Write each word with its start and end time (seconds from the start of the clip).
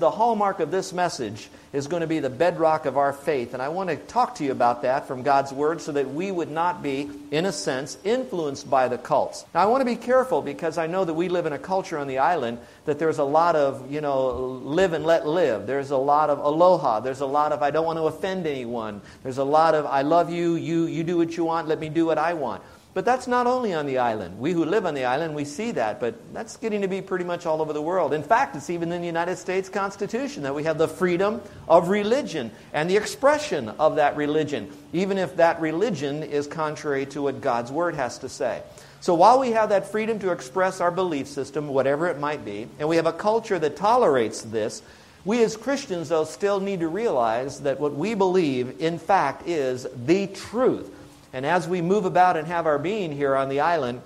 The 0.00 0.10
hallmark 0.10 0.60
of 0.60 0.70
this 0.70 0.94
message 0.94 1.50
is 1.74 1.86
going 1.86 2.00
to 2.00 2.06
be 2.06 2.20
the 2.20 2.30
bedrock 2.30 2.86
of 2.86 2.96
our 2.96 3.12
faith. 3.12 3.52
And 3.52 3.62
I 3.62 3.68
want 3.68 3.90
to 3.90 3.96
talk 3.96 4.36
to 4.36 4.44
you 4.44 4.50
about 4.50 4.80
that 4.80 5.06
from 5.06 5.22
God's 5.22 5.52
Word 5.52 5.82
so 5.82 5.92
that 5.92 6.10
we 6.10 6.32
would 6.32 6.50
not 6.50 6.82
be, 6.82 7.10
in 7.30 7.44
a 7.44 7.52
sense, 7.52 7.98
influenced 8.02 8.70
by 8.70 8.88
the 8.88 8.96
cults. 8.96 9.44
Now, 9.54 9.60
I 9.60 9.66
want 9.66 9.82
to 9.82 9.84
be 9.84 9.96
careful 9.96 10.40
because 10.40 10.78
I 10.78 10.86
know 10.86 11.04
that 11.04 11.12
we 11.12 11.28
live 11.28 11.44
in 11.44 11.52
a 11.52 11.58
culture 11.58 11.98
on 11.98 12.06
the 12.06 12.16
island 12.16 12.58
that 12.86 12.98
there's 12.98 13.18
a 13.18 13.24
lot 13.24 13.56
of, 13.56 13.92
you 13.92 14.00
know, 14.00 14.30
live 14.64 14.94
and 14.94 15.04
let 15.04 15.26
live. 15.26 15.66
There's 15.66 15.90
a 15.90 15.98
lot 15.98 16.30
of 16.30 16.38
aloha. 16.38 17.00
There's 17.00 17.20
a 17.20 17.26
lot 17.26 17.52
of 17.52 17.62
I 17.62 17.70
don't 17.70 17.84
want 17.84 17.98
to 17.98 18.04
offend 18.04 18.46
anyone. 18.46 19.02
There's 19.22 19.38
a 19.38 19.44
lot 19.44 19.74
of 19.74 19.84
I 19.84 20.00
love 20.00 20.32
you, 20.32 20.54
you, 20.54 20.86
you 20.86 21.04
do 21.04 21.18
what 21.18 21.36
you 21.36 21.44
want, 21.44 21.68
let 21.68 21.78
me 21.78 21.90
do 21.90 22.06
what 22.06 22.16
I 22.16 22.32
want. 22.32 22.62
But 22.92 23.04
that's 23.04 23.28
not 23.28 23.46
only 23.46 23.72
on 23.72 23.86
the 23.86 23.98
island. 23.98 24.40
We 24.40 24.52
who 24.52 24.64
live 24.64 24.84
on 24.84 24.94
the 24.94 25.04
island, 25.04 25.36
we 25.36 25.44
see 25.44 25.70
that, 25.72 26.00
but 26.00 26.16
that's 26.34 26.56
getting 26.56 26.80
to 26.80 26.88
be 26.88 27.00
pretty 27.00 27.24
much 27.24 27.46
all 27.46 27.62
over 27.62 27.72
the 27.72 27.80
world. 27.80 28.12
In 28.12 28.24
fact, 28.24 28.56
it's 28.56 28.68
even 28.68 28.90
in 28.90 29.00
the 29.00 29.06
United 29.06 29.36
States 29.36 29.68
Constitution 29.68 30.42
that 30.42 30.56
we 30.56 30.64
have 30.64 30.76
the 30.76 30.88
freedom 30.88 31.40
of 31.68 31.88
religion 31.88 32.50
and 32.72 32.90
the 32.90 32.96
expression 32.96 33.68
of 33.68 33.96
that 33.96 34.16
religion, 34.16 34.72
even 34.92 35.18
if 35.18 35.36
that 35.36 35.60
religion 35.60 36.24
is 36.24 36.48
contrary 36.48 37.06
to 37.06 37.22
what 37.22 37.40
God's 37.40 37.70
Word 37.70 37.94
has 37.94 38.18
to 38.18 38.28
say. 38.28 38.60
So 39.00 39.14
while 39.14 39.38
we 39.38 39.52
have 39.52 39.68
that 39.68 39.90
freedom 39.92 40.18
to 40.18 40.32
express 40.32 40.80
our 40.80 40.90
belief 40.90 41.28
system, 41.28 41.68
whatever 41.68 42.08
it 42.08 42.18
might 42.18 42.44
be, 42.44 42.68
and 42.80 42.88
we 42.88 42.96
have 42.96 43.06
a 43.06 43.12
culture 43.12 43.58
that 43.58 43.76
tolerates 43.76 44.42
this, 44.42 44.82
we 45.24 45.44
as 45.44 45.56
Christians, 45.56 46.08
though, 46.08 46.24
still 46.24 46.60
need 46.60 46.80
to 46.80 46.88
realize 46.88 47.60
that 47.60 47.78
what 47.78 47.94
we 47.94 48.14
believe, 48.14 48.80
in 48.80 48.98
fact, 48.98 49.46
is 49.46 49.86
the 50.06 50.26
truth. 50.26 50.90
And 51.32 51.46
as 51.46 51.68
we 51.68 51.80
move 51.80 52.04
about 52.04 52.36
and 52.36 52.46
have 52.46 52.66
our 52.66 52.78
being 52.78 53.12
here 53.12 53.36
on 53.36 53.48
the 53.48 53.60
island, 53.60 54.02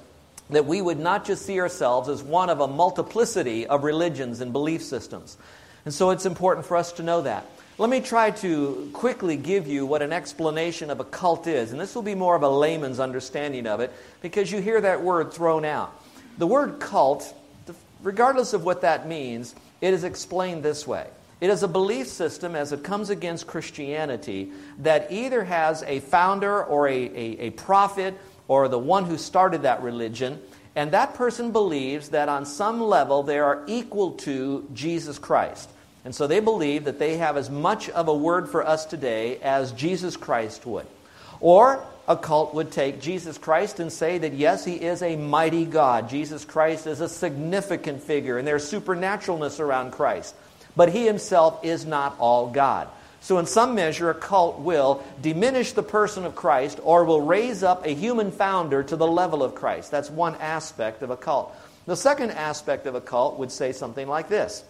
that 0.51 0.67
we 0.67 0.81
would 0.81 0.99
not 0.99 1.25
just 1.25 1.47
see 1.47 1.61
ourselves 1.61 2.09
as 2.09 2.23
one 2.23 2.51
of 2.51 2.61
a 2.61 2.69
multiplicity 2.69 3.67
of 3.67 3.83
religions 3.83 4.41
and 4.41 4.53
belief 4.53 4.83
systems. 4.83 5.37
And 5.85 5.93
so 5.93 6.11
it's 6.11 6.27
important 6.27 6.67
for 6.67 6.77
us 6.77 6.93
to 6.93 7.03
know 7.03 7.23
that. 7.23 7.47
Let 7.77 7.91
me 7.91 8.01
try 8.01 8.31
to 8.31 8.91
quickly 8.93 9.37
give 9.37 9.67
you 9.67 9.85
what 9.85 10.01
an 10.01 10.13
explanation 10.13 10.91
of 10.91 11.01
a 11.01 11.05
cult 11.05 11.47
is. 11.47 11.73
And 11.73 11.81
this 11.81 11.95
will 11.95 12.03
be 12.03 12.15
more 12.15 12.37
of 12.37 12.43
a 12.43 12.49
layman's 12.49 13.01
understanding 13.01 13.67
of 13.67 13.81
it 13.81 13.93
because 14.23 14.53
you 14.53 14.61
hear 14.61 14.81
that 14.81 15.03
word 15.03 15.33
thrown 15.33 15.65
out. 15.65 15.93
The 16.39 16.47
word 16.47 16.79
cult, 16.79 17.35
regardless 18.03 18.53
of 18.53 18.65
what 18.65 18.83
that 18.83 19.09
means, 19.09 19.55
it 19.81 19.93
is 19.93 20.05
explained 20.05 20.63
this 20.63 20.87
way 20.87 21.09
it 21.41 21.51
is 21.51 21.63
a 21.63 21.69
belief 21.69 22.07
system 22.07 22.55
as 22.55 22.73
it 22.73 22.85
comes 22.85 23.11
against 23.11 23.47
Christianity 23.47 24.53
that 24.79 25.11
either 25.11 25.45
has 25.45 25.83
a 25.83 26.01
founder 26.01 26.63
or 26.65 26.89
a, 26.89 26.93
a, 26.93 27.47
a, 27.47 27.51
prophet 27.51 28.15
or 28.47 28.69
the 28.69 28.79
one 28.79 29.05
who 29.05 29.19
started 29.19 29.63
that 29.63 29.83
religion, 29.83 30.41
and 30.77 30.93
that 30.93 31.15
person 31.15 31.51
believes 31.51 32.11
that 32.11 32.29
on 32.29 32.47
some 32.47 32.81
level 32.81 33.23
they 33.23 33.39
are 33.39 33.63
equal 33.67 34.13
to 34.13 34.67
Jesus 34.75 35.19
Christ. 35.19 35.69
And 36.05 36.15
so 36.15 36.27
they 36.27 36.41
believe 36.41 36.85
that 36.85 36.99
they 36.99 37.17
have 37.17 37.37
as 37.37 37.49
much 37.49 37.89
of 37.91 38.09
a 38.09 38.15
word 38.15 38.49
for 38.49 38.67
us 38.67 38.85
today 38.85 39.39
as 39.39 39.73
Jesus 39.73 40.17
Christ 40.17 40.67
would. 40.67 40.87
Or 41.41 41.85
a 42.07 42.17
cult 42.17 42.55
would 42.55 42.71
take 42.71 43.01
Jesus 43.01 43.39
Christ 43.39 43.81
and 43.81 43.91
say 43.91 44.19
that 44.19 44.35
yes, 44.35 44.65
he 44.65 44.75
is 44.75 45.03
a 45.03 45.17
mighty 45.17 45.65
God. 45.65 46.11
Jesus 46.11 46.45
Christ 46.45 46.87
is 46.87 47.01
a 47.01 47.09
significant 47.09 48.03
figure, 48.03 48.37
and 48.37 48.47
there's 48.47 48.71
supernaturalness 48.71 49.59
around 49.61 49.93
Christ 49.93 50.35
but 50.77 50.91
he 50.91 51.07
himself 51.07 51.65
is 51.65 51.87
not 51.87 52.17
all 52.19 52.51
God. 52.51 52.89
So, 53.21 53.39
in 53.39 53.47
some 53.47 53.75
measure, 53.75 54.11
a 54.11 54.15
cult 54.15 54.59
will 54.61 55.03
diminish 55.23 55.73
the 55.73 55.83
person 55.83 56.27
of 56.27 56.35
Christ 56.35 56.79
or 56.83 57.05
will 57.05 57.23
raise 57.23 57.63
up 57.63 57.87
a 57.87 57.95
human 57.95 58.31
founder 58.31 58.83
to 58.83 58.97
the 58.97 59.07
level 59.07 59.43
of 59.43 59.55
Christ. 59.55 59.91
That's 59.91 60.11
one 60.11 60.35
aspect 60.37 61.03
of 61.03 61.09
a 61.09 61.17
cult. 61.17 61.57
The 61.87 61.97
second 61.97 62.33
aspect 62.33 62.87
of 62.87 62.95
a 62.95 63.01
cult 63.01 63.39
would 63.39 63.51
say 63.51 63.73
something 63.73 64.07
like 64.09 64.29
this 64.29 64.63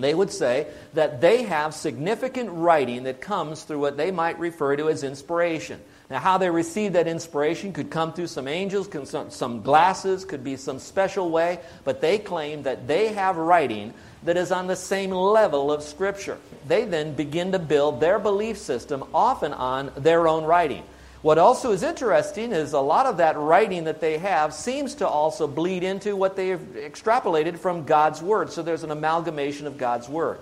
they 0.00 0.14
would 0.14 0.30
say 0.30 0.68
that 0.94 1.20
they 1.20 1.42
have 1.42 1.74
significant 1.74 2.50
writing 2.50 3.02
that 3.02 3.20
comes 3.20 3.62
through 3.62 3.80
what 3.80 3.96
they 3.96 4.10
might 4.10 4.38
refer 4.38 4.76
to 4.76 4.88
as 4.88 5.04
inspiration. 5.04 5.80
Now, 6.12 6.18
how 6.18 6.36
they 6.36 6.50
received 6.50 6.94
that 6.94 7.08
inspiration 7.08 7.72
could 7.72 7.90
come 7.90 8.12
through 8.12 8.26
some 8.26 8.46
angels, 8.46 8.86
some 9.30 9.62
glasses, 9.62 10.26
could 10.26 10.44
be 10.44 10.56
some 10.56 10.78
special 10.78 11.30
way, 11.30 11.58
but 11.84 12.02
they 12.02 12.18
claim 12.18 12.64
that 12.64 12.86
they 12.86 13.14
have 13.14 13.38
writing 13.38 13.94
that 14.24 14.36
is 14.36 14.52
on 14.52 14.66
the 14.66 14.76
same 14.76 15.10
level 15.10 15.72
of 15.72 15.82
Scripture. 15.82 16.36
They 16.68 16.84
then 16.84 17.14
begin 17.14 17.52
to 17.52 17.58
build 17.58 17.98
their 17.98 18.18
belief 18.18 18.58
system 18.58 19.04
often 19.14 19.54
on 19.54 19.90
their 19.96 20.28
own 20.28 20.44
writing. 20.44 20.82
What 21.22 21.38
also 21.38 21.72
is 21.72 21.82
interesting 21.82 22.52
is 22.52 22.74
a 22.74 22.80
lot 22.80 23.06
of 23.06 23.16
that 23.16 23.38
writing 23.38 23.84
that 23.84 24.02
they 24.02 24.18
have 24.18 24.52
seems 24.52 24.96
to 24.96 25.08
also 25.08 25.46
bleed 25.48 25.82
into 25.82 26.14
what 26.14 26.36
they've 26.36 26.58
extrapolated 26.58 27.58
from 27.58 27.84
God's 27.84 28.20
Word. 28.20 28.52
So 28.52 28.62
there's 28.62 28.84
an 28.84 28.90
amalgamation 28.90 29.66
of 29.66 29.78
God's 29.78 30.10
Word. 30.10 30.40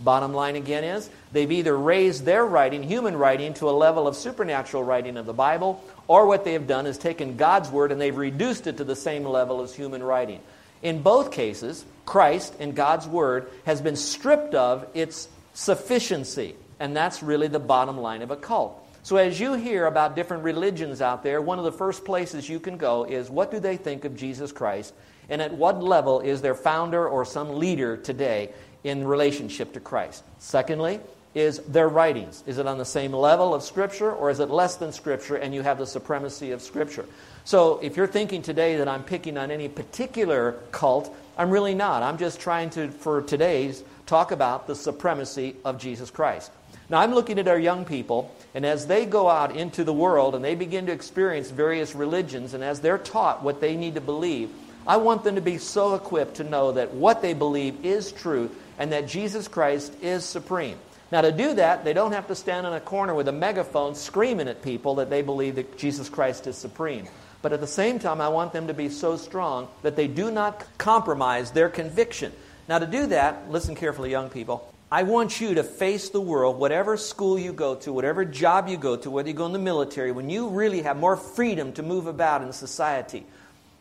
Bottom 0.00 0.34
line 0.34 0.56
again 0.56 0.84
is 0.84 1.08
they've 1.32 1.50
either 1.50 1.76
raised 1.76 2.24
their 2.24 2.44
writing, 2.44 2.82
human 2.82 3.16
writing, 3.16 3.54
to 3.54 3.70
a 3.70 3.72
level 3.72 4.06
of 4.08 4.16
supernatural 4.16 4.82
writing 4.82 5.16
of 5.16 5.26
the 5.26 5.32
Bible, 5.32 5.82
or 6.08 6.26
what 6.26 6.44
they 6.44 6.52
have 6.54 6.66
done 6.66 6.86
is 6.86 6.98
taken 6.98 7.36
God's 7.36 7.70
Word 7.70 7.92
and 7.92 8.00
they've 8.00 8.16
reduced 8.16 8.66
it 8.66 8.78
to 8.78 8.84
the 8.84 8.96
same 8.96 9.24
level 9.24 9.62
as 9.62 9.74
human 9.74 10.02
writing. 10.02 10.40
In 10.82 11.02
both 11.02 11.32
cases, 11.32 11.84
Christ 12.04 12.54
and 12.60 12.74
God's 12.74 13.06
Word 13.06 13.48
has 13.64 13.80
been 13.80 13.96
stripped 13.96 14.54
of 14.54 14.86
its 14.94 15.28
sufficiency. 15.54 16.56
And 16.78 16.94
that's 16.96 17.22
really 17.22 17.48
the 17.48 17.60
bottom 17.60 17.96
line 17.98 18.22
of 18.22 18.30
a 18.30 18.36
cult. 18.36 18.83
So, 19.04 19.16
as 19.16 19.38
you 19.38 19.52
hear 19.52 19.84
about 19.84 20.16
different 20.16 20.44
religions 20.44 21.02
out 21.02 21.22
there, 21.22 21.42
one 21.42 21.58
of 21.58 21.66
the 21.66 21.72
first 21.72 22.06
places 22.06 22.48
you 22.48 22.58
can 22.58 22.78
go 22.78 23.04
is 23.04 23.28
what 23.28 23.50
do 23.50 23.60
they 23.60 23.76
think 23.76 24.06
of 24.06 24.16
Jesus 24.16 24.50
Christ? 24.50 24.94
And 25.28 25.42
at 25.42 25.52
what 25.52 25.82
level 25.82 26.20
is 26.20 26.40
their 26.40 26.54
founder 26.54 27.06
or 27.06 27.26
some 27.26 27.58
leader 27.58 27.98
today 27.98 28.54
in 28.82 29.06
relationship 29.06 29.74
to 29.74 29.80
Christ? 29.80 30.24
Secondly, 30.38 31.00
is 31.34 31.58
their 31.68 31.88
writings. 31.88 32.44
Is 32.46 32.56
it 32.56 32.66
on 32.66 32.78
the 32.78 32.84
same 32.86 33.12
level 33.12 33.52
of 33.52 33.62
Scripture 33.62 34.10
or 34.10 34.30
is 34.30 34.40
it 34.40 34.48
less 34.48 34.76
than 34.76 34.90
Scripture 34.90 35.36
and 35.36 35.54
you 35.54 35.60
have 35.60 35.76
the 35.76 35.86
supremacy 35.86 36.52
of 36.52 36.62
Scripture? 36.62 37.04
So, 37.44 37.80
if 37.82 37.98
you're 37.98 38.06
thinking 38.06 38.40
today 38.40 38.78
that 38.78 38.88
I'm 38.88 39.02
picking 39.02 39.36
on 39.36 39.50
any 39.50 39.68
particular 39.68 40.52
cult, 40.72 41.14
I'm 41.36 41.50
really 41.50 41.74
not. 41.74 42.02
I'm 42.02 42.16
just 42.16 42.40
trying 42.40 42.70
to, 42.70 42.88
for 42.90 43.20
today's, 43.20 43.84
talk 44.06 44.32
about 44.32 44.66
the 44.66 44.74
supremacy 44.74 45.56
of 45.62 45.76
Jesus 45.76 46.10
Christ. 46.10 46.50
Now, 46.88 47.00
I'm 47.00 47.14
looking 47.14 47.38
at 47.38 47.48
our 47.48 47.58
young 47.58 47.84
people, 47.84 48.34
and 48.54 48.64
as 48.64 48.86
they 48.86 49.04
go 49.04 49.28
out 49.28 49.56
into 49.56 49.82
the 49.82 49.92
world 49.92 50.34
and 50.34 50.44
they 50.44 50.54
begin 50.54 50.86
to 50.86 50.92
experience 50.92 51.50
various 51.50 51.94
religions, 51.94 52.54
and 52.54 52.62
as 52.62 52.80
they're 52.80 52.98
taught 52.98 53.42
what 53.42 53.60
they 53.60 53.76
need 53.76 53.96
to 53.96 54.00
believe, 54.00 54.50
I 54.86 54.98
want 54.98 55.24
them 55.24 55.34
to 55.34 55.40
be 55.40 55.58
so 55.58 55.94
equipped 55.94 56.36
to 56.36 56.44
know 56.44 56.72
that 56.72 56.94
what 56.94 57.20
they 57.20 57.34
believe 57.34 57.84
is 57.84 58.12
truth 58.12 58.54
and 58.78 58.92
that 58.92 59.08
Jesus 59.08 59.48
Christ 59.48 59.94
is 60.02 60.24
supreme. 60.24 60.78
Now, 61.10 61.20
to 61.20 61.32
do 61.32 61.54
that, 61.54 61.84
they 61.84 61.92
don't 61.92 62.12
have 62.12 62.28
to 62.28 62.34
stand 62.34 62.66
in 62.66 62.72
a 62.72 62.80
corner 62.80 63.14
with 63.14 63.28
a 63.28 63.32
megaphone 63.32 63.94
screaming 63.94 64.48
at 64.48 64.62
people 64.62 64.96
that 64.96 65.10
they 65.10 65.22
believe 65.22 65.56
that 65.56 65.76
Jesus 65.78 66.08
Christ 66.08 66.46
is 66.46 66.56
supreme. 66.56 67.06
But 67.42 67.52
at 67.52 67.60
the 67.60 67.66
same 67.66 67.98
time, 67.98 68.20
I 68.20 68.28
want 68.28 68.52
them 68.52 68.68
to 68.68 68.74
be 68.74 68.88
so 68.88 69.16
strong 69.16 69.68
that 69.82 69.96
they 69.96 70.08
do 70.08 70.30
not 70.30 70.66
compromise 70.78 71.50
their 71.50 71.68
conviction. 71.68 72.32
Now, 72.68 72.78
to 72.78 72.86
do 72.86 73.06
that, 73.08 73.50
listen 73.50 73.74
carefully, 73.74 74.10
young 74.10 74.30
people. 74.30 74.73
I 74.92 75.02
want 75.02 75.40
you 75.40 75.54
to 75.54 75.64
face 75.64 76.10
the 76.10 76.20
world, 76.20 76.58
whatever 76.58 76.96
school 76.96 77.38
you 77.38 77.52
go 77.52 77.74
to, 77.76 77.92
whatever 77.92 78.24
job 78.24 78.68
you 78.68 78.76
go 78.76 78.96
to, 78.96 79.10
whether 79.10 79.28
you 79.28 79.34
go 79.34 79.46
in 79.46 79.52
the 79.52 79.58
military, 79.58 80.12
when 80.12 80.30
you 80.30 80.48
really 80.48 80.82
have 80.82 80.96
more 80.96 81.16
freedom 81.16 81.72
to 81.72 81.82
move 81.82 82.06
about 82.06 82.42
in 82.42 82.52
society, 82.52 83.26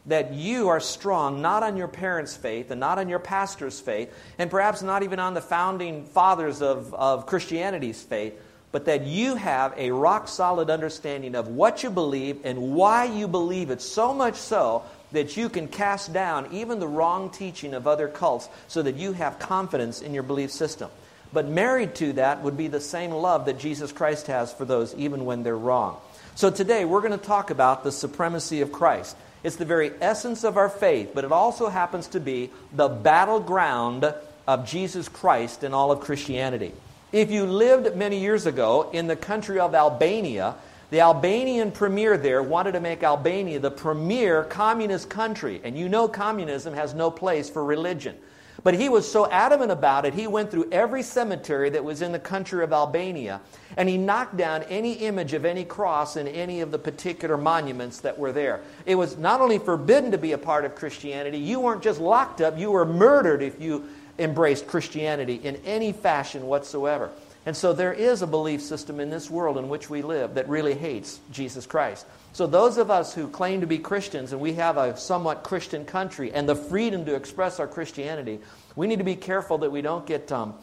that 0.06 0.34
you 0.34 0.70
are 0.70 0.80
strong 0.80 1.42
not 1.42 1.62
on 1.62 1.78
your 1.78 1.88
parents' 1.88 2.36
faith 2.36 2.72
and 2.72 2.80
not 2.80 2.98
on 2.98 3.10
your 3.10 3.20
pastor's 3.20 3.80
faith, 3.80 4.14
and 4.38 4.50
perhaps 4.50 4.82
not 4.82 5.04
even 5.04 5.20
on 5.20 5.34
the 5.34 5.42
founding 5.42 6.06
fathers 6.06 6.62
of, 6.62 6.94
of 6.94 7.26
Christianity's 7.26 8.02
faith, 8.02 8.34
but 8.72 8.86
that 8.86 9.06
you 9.06 9.36
have 9.36 9.74
a 9.78 9.92
rock 9.92 10.28
solid 10.28 10.70
understanding 10.70 11.36
of 11.36 11.48
what 11.48 11.84
you 11.84 11.90
believe 11.90 12.40
and 12.44 12.74
why 12.74 13.06
you 13.06 13.28
believe 13.28 13.70
it, 13.70 13.82
so 13.82 14.14
much 14.14 14.36
so 14.36 14.84
that 15.14 15.38
you 15.38 15.48
can 15.48 15.68
cast 15.68 16.12
down 16.12 16.50
even 16.52 16.80
the 16.80 16.88
wrong 16.88 17.30
teaching 17.30 17.74
of 17.74 17.88
other 17.88 18.08
cults 18.08 18.50
so 18.68 18.82
that 18.82 18.96
you 18.96 19.14
have 19.14 19.40
confidence 19.40 20.02
in 20.02 20.14
your 20.14 20.24
belief 20.24 20.52
system. 20.52 20.90
But 21.32 21.48
married 21.48 21.96
to 21.96 22.14
that 22.14 22.44
would 22.44 22.58
be 22.58 22.68
the 22.68 22.80
same 22.80 23.12
love 23.12 23.46
that 23.46 23.58
Jesus 23.58 23.92
Christ 23.92 24.28
has 24.28 24.54
for 24.54 24.66
those, 24.66 24.94
even 24.96 25.26
when 25.26 25.44
they're 25.44 25.58
wrong. 25.58 25.98
So 26.36 26.50
today 26.50 26.86
we're 26.86 27.02
going 27.02 27.18
to 27.18 27.26
talk 27.26 27.50
about 27.50 27.84
the 27.84 27.92
supremacy 27.92 28.62
of 28.62 28.72
Christ. 28.72 29.16
It's 29.44 29.56
the 29.56 29.66
very 29.66 29.92
essence 30.02 30.44
of 30.44 30.58
our 30.58 30.70
faith, 30.70 31.12
but 31.14 31.24
it 31.24 31.32
also 31.32 31.70
happens 31.70 32.08
to 32.10 32.20
be 32.20 32.50
the 32.72 32.88
battleground 32.88 34.14
of 34.48 34.68
Jesus 34.68 35.10
Christ 35.10 35.64
in 35.64 35.74
all 35.74 35.92
of 35.92 36.02
Christianity. 36.02 36.72
If 37.12 37.30
you 37.30 37.46
lived 37.46 37.96
many 37.96 38.20
years 38.20 38.46
ago 38.46 38.90
in 38.92 39.08
the 39.08 39.16
country 39.16 39.60
of 39.60 39.76
Albania, 39.76 40.56
The 40.94 41.02
Albanian 41.02 41.72
premier 41.72 42.18
there 42.18 42.44
wanted 42.44 42.74
to 42.74 42.80
make 42.80 43.02
Albania 43.02 43.60
the 43.60 43.72
premier 43.72 44.44
communist 44.44 45.10
country. 45.10 45.60
And 45.64 45.76
you 45.76 45.90
know 45.90 46.08
communism 46.08 46.76
has 46.76 46.94
no 46.94 47.10
place 47.10 47.50
for 47.50 47.66
religion. 47.66 48.16
But 48.64 48.76
he 48.76 48.90
was 48.90 49.12
so 49.12 49.28
adamant 49.32 49.72
about 49.72 50.06
it, 50.06 50.14
he 50.14 50.28
went 50.28 50.52
through 50.52 50.70
every 50.72 51.02
cemetery 51.02 51.72
that 51.72 51.84
was 51.84 52.04
in 52.04 52.12
the 52.12 52.20
country 52.20 52.64
of 52.64 52.72
Albania 52.72 53.42
and 53.76 53.90
he 53.90 53.98
knocked 53.98 54.38
down 54.38 54.62
any 54.70 54.94
image 54.94 55.34
of 55.34 55.46
any 55.46 55.66
cross 55.66 56.16
in 56.16 56.28
any 56.28 56.62
of 56.62 56.70
the 56.70 56.78
particular 56.78 57.38
monuments 57.38 58.02
that 58.02 58.20
were 58.20 58.32
there. 58.32 58.62
It 58.86 58.94
was 58.94 59.18
not 59.18 59.42
only 59.42 59.58
forbidden 59.58 60.12
to 60.12 60.20
be 60.20 60.34
a 60.34 60.38
part 60.38 60.64
of 60.64 60.76
Christianity, 60.76 61.40
you 61.40 61.60
weren't 61.60 61.82
just 61.82 62.00
locked 62.00 62.40
up, 62.40 62.56
you 62.60 62.70
were 62.70 62.86
murdered 62.86 63.42
if 63.42 63.60
you 63.60 63.90
embraced 64.20 64.68
Christianity 64.68 65.42
in 65.44 65.56
any 65.66 65.92
fashion 65.92 66.46
whatsoever. 66.46 67.10
And 67.46 67.58
so 67.58 67.74
there 67.74 67.92
is 67.92 68.22
a 68.22 68.28
belief 68.28 68.62
system 68.62 69.00
in 69.00 69.10
this 69.10 69.30
world 69.30 69.58
in 69.58 69.68
which 69.68 69.90
we 69.90 70.02
live 70.02 70.36
that 70.36 70.48
really 70.48 70.76
hates 70.76 71.20
Jesus 71.30 71.66
Christ. 71.66 72.06
So 72.32 72.48
those 72.48 72.78
of 72.78 72.90
us 72.90 73.14
who 73.14 73.28
claim 73.28 73.62
to 73.62 73.68
be 73.68 73.80
Christians 73.80 74.32
and 74.32 74.42
we 74.42 74.54
have 74.54 74.78
a 74.78 74.96
somewhat 74.96 75.44
Christian 75.44 75.84
country 75.84 76.32
and 76.32 76.48
the 76.48 76.56
freedom 76.56 77.06
to 77.06 77.16
express 77.16 77.60
our 77.60 77.68
Christianity, 77.68 78.40
we 78.76 78.88
need 78.88 79.00
to 79.00 79.04
be 79.04 79.18
careful 79.18 79.58
that 79.60 79.72
we 79.72 79.82
don't 79.82 80.06
get 80.06 80.32
um, 80.32 80.56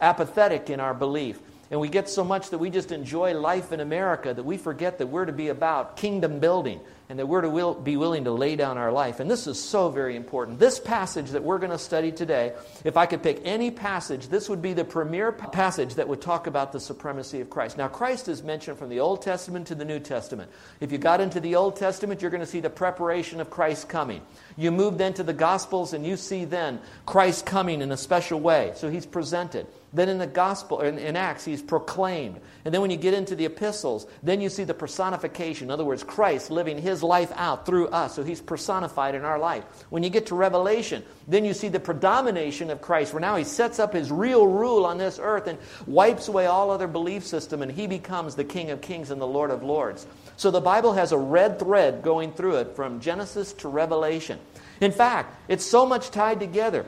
apathetic 0.00 0.70
in 0.70 0.78
our 0.78 0.94
belief. 0.94 1.40
And 1.72 1.80
we 1.80 1.88
get 1.88 2.08
so 2.08 2.22
much 2.22 2.50
that 2.50 2.58
we 2.58 2.70
just 2.70 2.92
enjoy 2.92 3.34
life 3.34 3.72
in 3.72 3.80
America 3.80 4.32
that 4.32 4.44
we 4.44 4.58
forget 4.58 4.98
that 4.98 5.06
we're 5.06 5.24
to 5.24 5.32
be 5.32 5.48
about 5.48 5.96
kingdom 5.96 6.38
building 6.38 6.80
and 7.12 7.18
that 7.18 7.26
we're 7.26 7.42
to 7.42 7.50
will, 7.50 7.74
be 7.74 7.98
willing 7.98 8.24
to 8.24 8.30
lay 8.30 8.56
down 8.56 8.78
our 8.78 8.90
life. 8.90 9.20
And 9.20 9.30
this 9.30 9.46
is 9.46 9.62
so 9.62 9.90
very 9.90 10.16
important. 10.16 10.58
This 10.58 10.80
passage 10.80 11.32
that 11.32 11.42
we're 11.42 11.58
going 11.58 11.70
to 11.70 11.76
study 11.76 12.10
today, 12.10 12.54
if 12.84 12.96
I 12.96 13.04
could 13.04 13.22
pick 13.22 13.42
any 13.44 13.70
passage, 13.70 14.28
this 14.28 14.48
would 14.48 14.62
be 14.62 14.72
the 14.72 14.86
premier 14.86 15.30
passage 15.30 15.96
that 15.96 16.08
would 16.08 16.22
talk 16.22 16.46
about 16.46 16.72
the 16.72 16.80
supremacy 16.80 17.42
of 17.42 17.50
Christ. 17.50 17.76
Now, 17.76 17.86
Christ 17.86 18.28
is 18.28 18.42
mentioned 18.42 18.78
from 18.78 18.88
the 18.88 19.00
Old 19.00 19.20
Testament 19.20 19.66
to 19.66 19.74
the 19.74 19.84
New 19.84 20.00
Testament. 20.00 20.50
If 20.80 20.90
you 20.90 20.96
got 20.96 21.20
into 21.20 21.38
the 21.38 21.54
Old 21.54 21.76
Testament, 21.76 22.22
you're 22.22 22.30
going 22.30 22.40
to 22.40 22.46
see 22.46 22.60
the 22.60 22.70
preparation 22.70 23.42
of 23.42 23.50
Christ 23.50 23.90
coming. 23.90 24.22
You 24.56 24.70
move 24.70 24.96
then 24.96 25.12
to 25.12 25.22
the 25.22 25.34
Gospels 25.34 25.92
and 25.92 26.06
you 26.06 26.16
see 26.16 26.46
then 26.46 26.80
Christ 27.04 27.44
coming 27.44 27.82
in 27.82 27.92
a 27.92 27.98
special 27.98 28.40
way. 28.40 28.72
So 28.76 28.88
he's 28.88 29.04
presented. 29.04 29.66
Then 29.94 30.08
in 30.08 30.16
the 30.16 30.26
gospel, 30.26 30.80
in, 30.80 30.98
in, 30.98 31.16
Acts, 31.16 31.44
he's 31.44 31.60
proclaimed. 31.60 32.40
And 32.64 32.72
then 32.72 32.80
when 32.80 32.90
you 32.90 32.96
get 32.96 33.12
into 33.12 33.36
the 33.36 33.44
epistles, 33.44 34.06
then 34.22 34.40
you 34.40 34.48
see 34.48 34.64
the 34.64 34.72
personification. 34.72 35.66
In 35.66 35.70
other 35.70 35.84
words, 35.84 36.02
Christ 36.02 36.50
living 36.50 36.78
his 36.78 37.02
life 37.02 37.30
out 37.36 37.66
through 37.66 37.88
us. 37.88 38.14
So 38.14 38.22
he's 38.22 38.40
personified 38.40 39.14
in 39.14 39.22
our 39.22 39.38
life. 39.38 39.64
When 39.90 40.02
you 40.02 40.08
get 40.08 40.26
to 40.26 40.34
Revelation, 40.34 41.02
then 41.28 41.44
you 41.44 41.52
see 41.52 41.68
the 41.68 41.78
predomination 41.78 42.70
of 42.70 42.80
Christ, 42.80 43.12
where 43.12 43.20
now 43.20 43.36
he 43.36 43.44
sets 43.44 43.78
up 43.78 43.92
his 43.92 44.10
real 44.10 44.46
rule 44.46 44.86
on 44.86 44.96
this 44.96 45.18
earth 45.22 45.46
and 45.46 45.58
wipes 45.86 46.26
away 46.28 46.46
all 46.46 46.70
other 46.70 46.88
belief 46.88 47.26
system, 47.26 47.60
and 47.60 47.70
he 47.70 47.86
becomes 47.86 48.34
the 48.34 48.44
King 48.44 48.70
of 48.70 48.80
kings 48.80 49.10
and 49.10 49.20
the 49.20 49.26
Lord 49.26 49.50
of 49.50 49.62
lords. 49.62 50.06
So 50.38 50.50
the 50.50 50.60
Bible 50.60 50.94
has 50.94 51.12
a 51.12 51.18
red 51.18 51.58
thread 51.58 52.02
going 52.02 52.32
through 52.32 52.56
it 52.56 52.76
from 52.76 53.00
Genesis 53.00 53.52
to 53.54 53.68
Revelation. 53.68 54.38
In 54.80 54.90
fact, 54.90 55.36
it's 55.48 55.66
so 55.66 55.84
much 55.84 56.10
tied 56.10 56.40
together. 56.40 56.86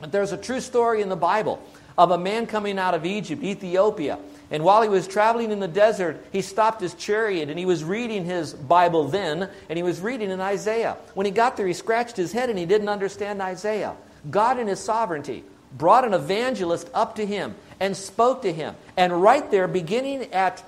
That 0.00 0.12
there's 0.12 0.32
a 0.32 0.36
true 0.36 0.60
story 0.60 1.02
in 1.02 1.08
the 1.08 1.16
Bible 1.16 1.60
of 1.96 2.10
a 2.10 2.18
man 2.18 2.46
coming 2.46 2.78
out 2.78 2.94
of 2.94 3.04
Egypt, 3.04 3.42
Ethiopia. 3.42 4.18
And 4.50 4.62
while 4.62 4.82
he 4.82 4.88
was 4.88 5.08
traveling 5.08 5.50
in 5.50 5.60
the 5.60 5.68
desert, 5.68 6.24
he 6.30 6.42
stopped 6.42 6.80
his 6.80 6.94
chariot 6.94 7.48
and 7.48 7.58
he 7.58 7.66
was 7.66 7.82
reading 7.82 8.24
his 8.24 8.52
Bible 8.52 9.08
then, 9.08 9.48
and 9.68 9.76
he 9.76 9.82
was 9.82 10.00
reading 10.00 10.30
in 10.30 10.40
Isaiah. 10.40 10.96
When 11.14 11.26
he 11.26 11.32
got 11.32 11.56
there, 11.56 11.66
he 11.66 11.72
scratched 11.72 12.16
his 12.16 12.32
head 12.32 12.50
and 12.50 12.58
he 12.58 12.66
didn't 12.66 12.88
understand 12.88 13.40
Isaiah. 13.40 13.96
God, 14.30 14.58
in 14.58 14.66
his 14.66 14.80
sovereignty, 14.80 15.44
brought 15.76 16.04
an 16.04 16.14
evangelist 16.14 16.88
up 16.94 17.16
to 17.16 17.26
him 17.26 17.54
and 17.80 17.96
spoke 17.96 18.42
to 18.42 18.52
him. 18.52 18.74
And 18.96 19.22
right 19.22 19.50
there, 19.50 19.66
beginning 19.66 20.32
at 20.32 20.62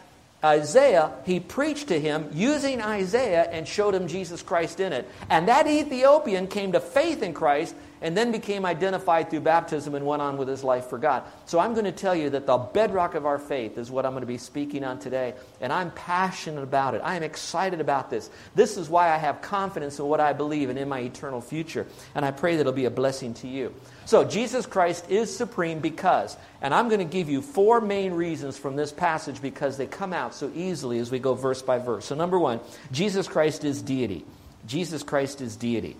Isaiah, 0.44 1.12
he 1.24 1.40
preached 1.40 1.88
to 1.88 2.00
him 2.00 2.28
using 2.32 2.82
Isaiah 2.82 3.48
and 3.50 3.66
showed 3.66 3.94
him 3.94 4.08
Jesus 4.08 4.42
Christ 4.42 4.80
in 4.80 4.92
it. 4.92 5.08
And 5.30 5.48
that 5.48 5.66
Ethiopian 5.66 6.46
came 6.46 6.72
to 6.72 6.80
faith 6.80 7.22
in 7.22 7.34
Christ 7.34 7.74
and 8.00 8.16
then 8.16 8.32
became 8.32 8.64
identified 8.64 9.30
through 9.30 9.40
baptism 9.40 9.94
and 9.94 10.04
went 10.06 10.22
on 10.22 10.36
with 10.36 10.48
his 10.48 10.62
life 10.64 10.86
for 10.86 10.98
God. 10.98 11.24
So 11.46 11.58
I'm 11.58 11.72
going 11.72 11.84
to 11.84 11.92
tell 11.92 12.14
you 12.14 12.30
that 12.30 12.46
the 12.46 12.58
bedrock 12.58 13.14
of 13.14 13.26
our 13.26 13.38
faith 13.38 13.78
is 13.78 13.90
what 13.90 14.04
I'm 14.04 14.12
going 14.12 14.22
to 14.22 14.26
be 14.26 14.38
speaking 14.38 14.84
on 14.84 14.98
today, 14.98 15.34
and 15.60 15.72
I'm 15.72 15.90
passionate 15.92 16.62
about 16.62 16.94
it. 16.94 17.00
I 17.04 17.16
am 17.16 17.22
excited 17.22 17.80
about 17.80 18.10
this. 18.10 18.30
This 18.54 18.76
is 18.76 18.88
why 18.88 19.12
I 19.12 19.16
have 19.16 19.40
confidence 19.40 19.98
in 19.98 20.06
what 20.06 20.20
I 20.20 20.32
believe 20.32 20.70
and 20.70 20.78
in 20.78 20.88
my 20.88 21.00
eternal 21.00 21.40
future, 21.40 21.86
and 22.14 22.24
I 22.24 22.30
pray 22.30 22.56
that 22.56 22.62
it'll 22.62 22.72
be 22.72 22.84
a 22.84 22.90
blessing 22.90 23.34
to 23.34 23.48
you. 23.48 23.74
So 24.04 24.24
Jesus 24.24 24.66
Christ 24.66 25.10
is 25.10 25.36
supreme 25.36 25.80
because, 25.80 26.36
and 26.62 26.72
I'm 26.72 26.88
going 26.88 27.00
to 27.00 27.04
give 27.04 27.28
you 27.28 27.42
four 27.42 27.80
main 27.80 28.12
reasons 28.12 28.56
from 28.56 28.76
this 28.76 28.92
passage 28.92 29.42
because 29.42 29.76
they 29.76 29.86
come 29.86 30.12
out 30.12 30.34
so 30.34 30.50
easily 30.54 31.00
as 31.00 31.10
we 31.10 31.18
go 31.18 31.34
verse 31.34 31.60
by 31.62 31.78
verse. 31.78 32.04
So 32.06 32.14
number 32.14 32.38
1, 32.38 32.60
Jesus 32.92 33.26
Christ 33.26 33.64
is 33.64 33.82
deity. 33.82 34.24
Jesus 34.66 35.02
Christ 35.02 35.40
is 35.40 35.56
deity. 35.56 35.96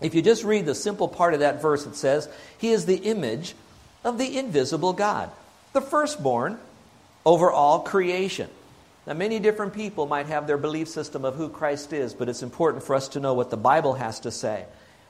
If 0.00 0.14
you 0.14 0.22
just 0.22 0.44
read 0.44 0.66
the 0.66 0.74
simple 0.74 1.08
part 1.08 1.34
of 1.34 1.40
that 1.40 1.60
verse, 1.60 1.86
it 1.86 1.94
says, 1.94 2.28
He 2.58 2.70
is 2.70 2.86
the 2.86 2.96
image 2.96 3.54
of 4.04 4.18
the 4.18 4.38
invisible 4.38 4.92
God, 4.92 5.30
the 5.72 5.80
firstborn 5.80 6.58
over 7.24 7.50
all 7.50 7.80
creation. 7.80 8.48
Now, 9.06 9.14
many 9.14 9.38
different 9.38 9.74
people 9.74 10.06
might 10.06 10.26
have 10.26 10.46
their 10.46 10.58
belief 10.58 10.88
system 10.88 11.24
of 11.24 11.34
who 11.34 11.48
Christ 11.48 11.92
is, 11.92 12.14
but 12.14 12.28
it's 12.28 12.42
important 12.42 12.84
for 12.84 12.94
us 12.94 13.08
to 13.08 13.20
know 13.20 13.34
what 13.34 13.50
the 13.50 13.56
Bible 13.56 13.94
has 13.94 14.20
to 14.20 14.30
say. 14.30 14.64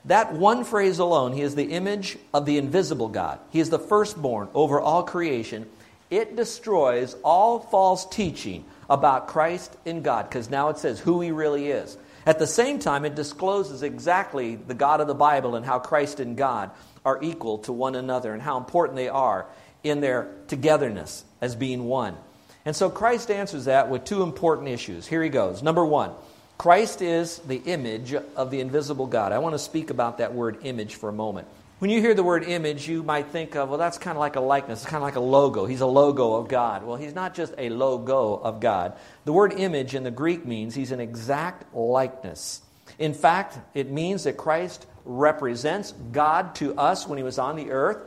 That 0.05 0.33
one 0.33 0.63
phrase 0.63 0.99
alone, 0.99 1.33
He 1.33 1.41
is 1.41 1.55
the 1.55 1.71
image 1.71 2.17
of 2.33 2.45
the 2.45 2.57
invisible 2.57 3.09
God, 3.09 3.39
He 3.51 3.59
is 3.59 3.69
the 3.69 3.79
firstborn 3.79 4.49
over 4.53 4.79
all 4.79 5.03
creation. 5.03 5.69
It 6.09 6.35
destroys 6.35 7.15
all 7.23 7.59
false 7.59 8.05
teaching 8.05 8.65
about 8.89 9.27
Christ 9.27 9.77
in 9.85 10.01
God, 10.01 10.27
because 10.27 10.49
now 10.49 10.69
it 10.69 10.77
says 10.77 10.99
who 10.99 11.21
He 11.21 11.31
really 11.31 11.67
is. 11.67 11.97
At 12.25 12.39
the 12.39 12.47
same 12.47 12.79
time, 12.79 13.05
it 13.05 13.15
discloses 13.15 13.83
exactly 13.83 14.55
the 14.55 14.73
God 14.73 15.01
of 15.01 15.07
the 15.07 15.15
Bible 15.15 15.55
and 15.55 15.65
how 15.65 15.79
Christ 15.79 16.19
and 16.19 16.37
God 16.37 16.71
are 17.03 17.19
equal 17.21 17.59
to 17.59 17.73
one 17.73 17.95
another 17.95 18.33
and 18.33 18.41
how 18.41 18.57
important 18.57 18.95
they 18.95 19.09
are 19.09 19.47
in 19.83 20.01
their 20.01 20.31
togetherness 20.47 21.25
as 21.41 21.55
being 21.55 21.85
one. 21.85 22.15
And 22.63 22.75
so 22.75 22.89
Christ 22.89 23.31
answers 23.31 23.65
that 23.65 23.89
with 23.89 24.05
two 24.05 24.21
important 24.21 24.67
issues. 24.67 25.07
Here 25.07 25.23
he 25.23 25.29
goes. 25.29 25.63
Number 25.63 25.83
one, 25.83 26.11
Christ 26.59 27.01
is 27.01 27.39
the 27.39 27.57
image 27.57 28.13
of 28.13 28.51
the 28.51 28.59
invisible 28.59 29.07
God. 29.07 29.31
I 29.31 29.39
want 29.39 29.55
to 29.55 29.59
speak 29.59 29.89
about 29.89 30.19
that 30.19 30.35
word 30.35 30.59
image 30.61 30.93
for 30.93 31.09
a 31.09 31.13
moment. 31.13 31.47
When 31.81 31.89
you 31.89 31.99
hear 31.99 32.13
the 32.13 32.21
word 32.21 32.43
image, 32.43 32.87
you 32.87 33.01
might 33.01 33.29
think 33.29 33.55
of, 33.55 33.69
well, 33.69 33.79
that's 33.79 33.97
kind 33.97 34.15
of 34.15 34.19
like 34.19 34.35
a 34.35 34.39
likeness. 34.39 34.83
It's 34.83 34.87
kind 34.87 35.01
of 35.01 35.01
like 35.01 35.15
a 35.15 35.19
logo. 35.19 35.65
He's 35.65 35.81
a 35.81 35.87
logo 35.87 36.35
of 36.35 36.47
God. 36.47 36.83
Well, 36.83 36.95
he's 36.95 37.15
not 37.15 37.33
just 37.33 37.55
a 37.57 37.69
logo 37.69 38.35
of 38.35 38.59
God. 38.59 38.93
The 39.25 39.33
word 39.33 39.53
image 39.53 39.95
in 39.95 40.03
the 40.03 40.11
Greek 40.11 40.45
means 40.45 40.75
he's 40.75 40.91
an 40.91 40.99
exact 40.99 41.73
likeness. 41.73 42.61
In 42.99 43.15
fact, 43.15 43.57
it 43.73 43.89
means 43.89 44.25
that 44.25 44.37
Christ 44.37 44.85
represents 45.05 45.93
God 46.11 46.53
to 46.57 46.77
us 46.77 47.07
when 47.07 47.17
he 47.17 47.23
was 47.23 47.39
on 47.39 47.55
the 47.55 47.71
earth, 47.71 47.97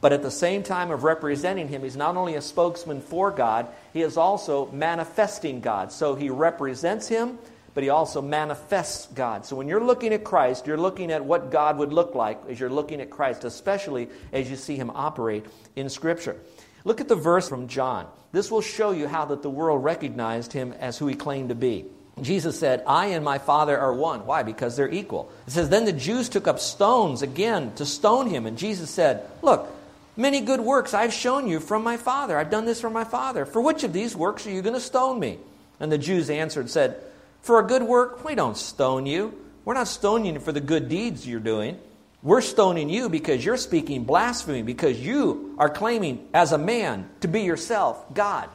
but 0.00 0.12
at 0.12 0.22
the 0.22 0.30
same 0.30 0.62
time 0.62 0.92
of 0.92 1.02
representing 1.02 1.66
him, 1.66 1.82
he's 1.82 1.96
not 1.96 2.16
only 2.16 2.36
a 2.36 2.40
spokesman 2.40 3.00
for 3.00 3.32
God, 3.32 3.66
he 3.92 4.02
is 4.02 4.16
also 4.16 4.70
manifesting 4.70 5.60
God. 5.60 5.90
So 5.90 6.14
he 6.14 6.30
represents 6.30 7.08
him, 7.08 7.40
but 7.76 7.84
he 7.84 7.90
also 7.90 8.22
manifests 8.22 9.06
God. 9.08 9.44
So 9.44 9.54
when 9.54 9.68
you're 9.68 9.84
looking 9.84 10.14
at 10.14 10.24
Christ, 10.24 10.66
you're 10.66 10.78
looking 10.78 11.12
at 11.12 11.22
what 11.22 11.50
God 11.50 11.76
would 11.76 11.92
look 11.92 12.14
like 12.14 12.40
as 12.48 12.58
you're 12.58 12.70
looking 12.70 13.02
at 13.02 13.10
Christ, 13.10 13.44
especially 13.44 14.08
as 14.32 14.48
you 14.48 14.56
see 14.56 14.76
him 14.76 14.90
operate 14.94 15.44
in 15.76 15.90
Scripture. 15.90 16.38
Look 16.84 17.02
at 17.02 17.08
the 17.08 17.16
verse 17.16 17.46
from 17.46 17.68
John. 17.68 18.06
This 18.32 18.50
will 18.50 18.62
show 18.62 18.92
you 18.92 19.06
how 19.06 19.26
that 19.26 19.42
the 19.42 19.50
world 19.50 19.84
recognized 19.84 20.54
him 20.54 20.72
as 20.72 20.96
who 20.96 21.06
he 21.06 21.14
claimed 21.14 21.50
to 21.50 21.54
be. 21.54 21.84
Jesus 22.22 22.58
said, 22.58 22.82
I 22.86 23.08
and 23.08 23.22
my 23.22 23.36
Father 23.36 23.78
are 23.78 23.92
one. 23.92 24.24
Why? 24.24 24.42
Because 24.42 24.74
they're 24.74 24.90
equal. 24.90 25.30
It 25.46 25.50
says, 25.50 25.68
Then 25.68 25.84
the 25.84 25.92
Jews 25.92 26.30
took 26.30 26.48
up 26.48 26.58
stones 26.58 27.20
again 27.20 27.74
to 27.74 27.84
stone 27.84 28.30
him. 28.30 28.46
And 28.46 28.56
Jesus 28.56 28.88
said, 28.88 29.28
Look, 29.42 29.70
many 30.16 30.40
good 30.40 30.60
works 30.60 30.94
I've 30.94 31.12
shown 31.12 31.46
you 31.46 31.60
from 31.60 31.82
my 31.82 31.98
Father. 31.98 32.38
I've 32.38 32.50
done 32.50 32.64
this 32.64 32.80
from 32.80 32.94
my 32.94 33.04
Father. 33.04 33.44
For 33.44 33.60
which 33.60 33.84
of 33.84 33.92
these 33.92 34.16
works 34.16 34.46
are 34.46 34.50
you 34.50 34.62
going 34.62 34.72
to 34.72 34.80
stone 34.80 35.20
me? 35.20 35.36
And 35.78 35.92
the 35.92 35.98
Jews 35.98 36.30
answered, 36.30 36.70
said, 36.70 37.02
for 37.46 37.60
a 37.60 37.62
good 37.62 37.84
work, 37.84 38.24
we 38.24 38.34
don't 38.34 38.56
stone 38.56 39.06
you. 39.06 39.32
We're 39.64 39.74
not 39.74 39.86
stoning 39.86 40.34
you 40.34 40.40
for 40.40 40.50
the 40.50 40.60
good 40.60 40.88
deeds 40.88 41.26
you're 41.26 41.38
doing. 41.38 41.78
We're 42.20 42.40
stoning 42.40 42.88
you 42.88 43.08
because 43.08 43.44
you're 43.44 43.56
speaking 43.56 44.02
blasphemy, 44.02 44.62
because 44.62 45.00
you 45.00 45.54
are 45.56 45.70
claiming 45.70 46.26
as 46.34 46.50
a 46.50 46.58
man 46.58 47.08
to 47.20 47.28
be 47.28 47.42
yourself 47.42 48.12
God. 48.12 48.48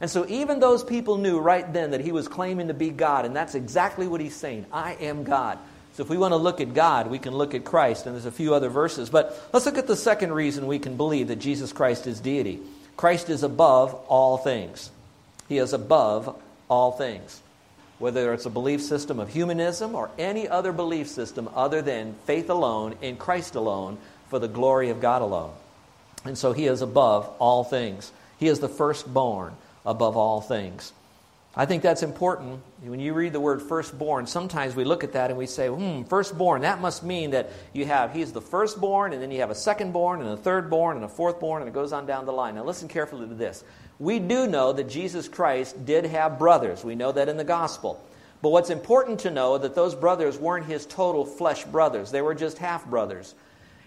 And 0.00 0.08
so 0.08 0.26
even 0.28 0.60
those 0.60 0.84
people 0.84 1.16
knew 1.16 1.40
right 1.40 1.70
then 1.72 1.90
that 1.90 2.02
he 2.02 2.12
was 2.12 2.28
claiming 2.28 2.68
to 2.68 2.74
be 2.74 2.90
God, 2.90 3.24
and 3.24 3.34
that's 3.34 3.56
exactly 3.56 4.06
what 4.06 4.20
he's 4.20 4.36
saying 4.36 4.66
I 4.72 4.92
am 4.94 5.24
God. 5.24 5.58
So 5.94 6.04
if 6.04 6.08
we 6.08 6.16
want 6.16 6.30
to 6.30 6.36
look 6.36 6.60
at 6.60 6.72
God, 6.72 7.08
we 7.08 7.18
can 7.18 7.34
look 7.34 7.52
at 7.52 7.64
Christ, 7.64 8.06
and 8.06 8.14
there's 8.14 8.26
a 8.26 8.30
few 8.30 8.54
other 8.54 8.68
verses. 8.68 9.10
But 9.10 9.48
let's 9.52 9.66
look 9.66 9.78
at 9.78 9.88
the 9.88 9.96
second 9.96 10.32
reason 10.32 10.68
we 10.68 10.78
can 10.78 10.96
believe 10.96 11.28
that 11.28 11.40
Jesus 11.40 11.72
Christ 11.72 12.06
is 12.06 12.20
deity. 12.20 12.60
Christ 12.96 13.28
is 13.28 13.42
above 13.42 13.94
all 14.06 14.38
things. 14.38 14.90
He 15.48 15.58
is 15.58 15.72
above 15.72 16.40
all 16.68 16.92
things 16.92 17.40
whether 17.98 18.32
it's 18.32 18.46
a 18.46 18.50
belief 18.50 18.82
system 18.82 19.18
of 19.18 19.28
humanism 19.28 19.94
or 19.94 20.10
any 20.18 20.48
other 20.48 20.72
belief 20.72 21.08
system 21.08 21.48
other 21.54 21.82
than 21.82 22.14
faith 22.24 22.50
alone 22.50 22.94
in 23.00 23.16
Christ 23.16 23.54
alone 23.54 23.98
for 24.28 24.38
the 24.38 24.48
glory 24.48 24.90
of 24.90 25.00
God 25.00 25.22
alone. 25.22 25.52
And 26.24 26.36
so 26.36 26.52
he 26.52 26.66
is 26.66 26.82
above 26.82 27.28
all 27.38 27.64
things. 27.64 28.12
He 28.38 28.48
is 28.48 28.60
the 28.60 28.68
firstborn 28.68 29.54
above 29.84 30.16
all 30.16 30.40
things. 30.40 30.92
I 31.58 31.64
think 31.64 31.82
that's 31.82 32.02
important. 32.02 32.60
When 32.82 33.00
you 33.00 33.14
read 33.14 33.32
the 33.32 33.40
word 33.40 33.62
firstborn, 33.62 34.26
sometimes 34.26 34.76
we 34.76 34.84
look 34.84 35.02
at 35.04 35.14
that 35.14 35.30
and 35.30 35.38
we 35.38 35.46
say, 35.46 35.68
hmm, 35.68 36.02
firstborn, 36.02 36.60
that 36.62 36.82
must 36.82 37.02
mean 37.02 37.30
that 37.30 37.50
you 37.72 37.86
have, 37.86 38.12
he's 38.12 38.30
the 38.30 38.42
firstborn, 38.42 39.14
and 39.14 39.22
then 39.22 39.30
you 39.30 39.40
have 39.40 39.50
a 39.50 39.54
secondborn, 39.54 40.20
and 40.20 40.28
a 40.28 40.36
thirdborn, 40.36 40.96
and 40.96 41.04
a 41.04 41.08
fourthborn, 41.08 41.60
and 41.60 41.68
it 41.68 41.72
goes 41.72 41.94
on 41.94 42.04
down 42.04 42.26
the 42.26 42.32
line. 42.32 42.56
Now 42.56 42.64
listen 42.64 42.88
carefully 42.88 43.26
to 43.26 43.34
this. 43.34 43.64
We 43.98 44.18
do 44.18 44.46
know 44.46 44.72
that 44.72 44.88
Jesus 44.88 45.28
Christ 45.28 45.84
did 45.84 46.04
have 46.06 46.38
brothers. 46.38 46.84
We 46.84 46.94
know 46.94 47.12
that 47.12 47.28
in 47.28 47.36
the 47.36 47.44
gospel. 47.44 48.02
But 48.42 48.50
what's 48.50 48.70
important 48.70 49.20
to 49.20 49.30
know 49.30 49.56
that 49.56 49.74
those 49.74 49.94
brothers 49.94 50.38
weren't 50.38 50.66
his 50.66 50.84
total 50.84 51.24
flesh 51.24 51.64
brothers. 51.64 52.10
They 52.10 52.20
were 52.20 52.34
just 52.34 52.58
half 52.58 52.86
brothers. 52.86 53.34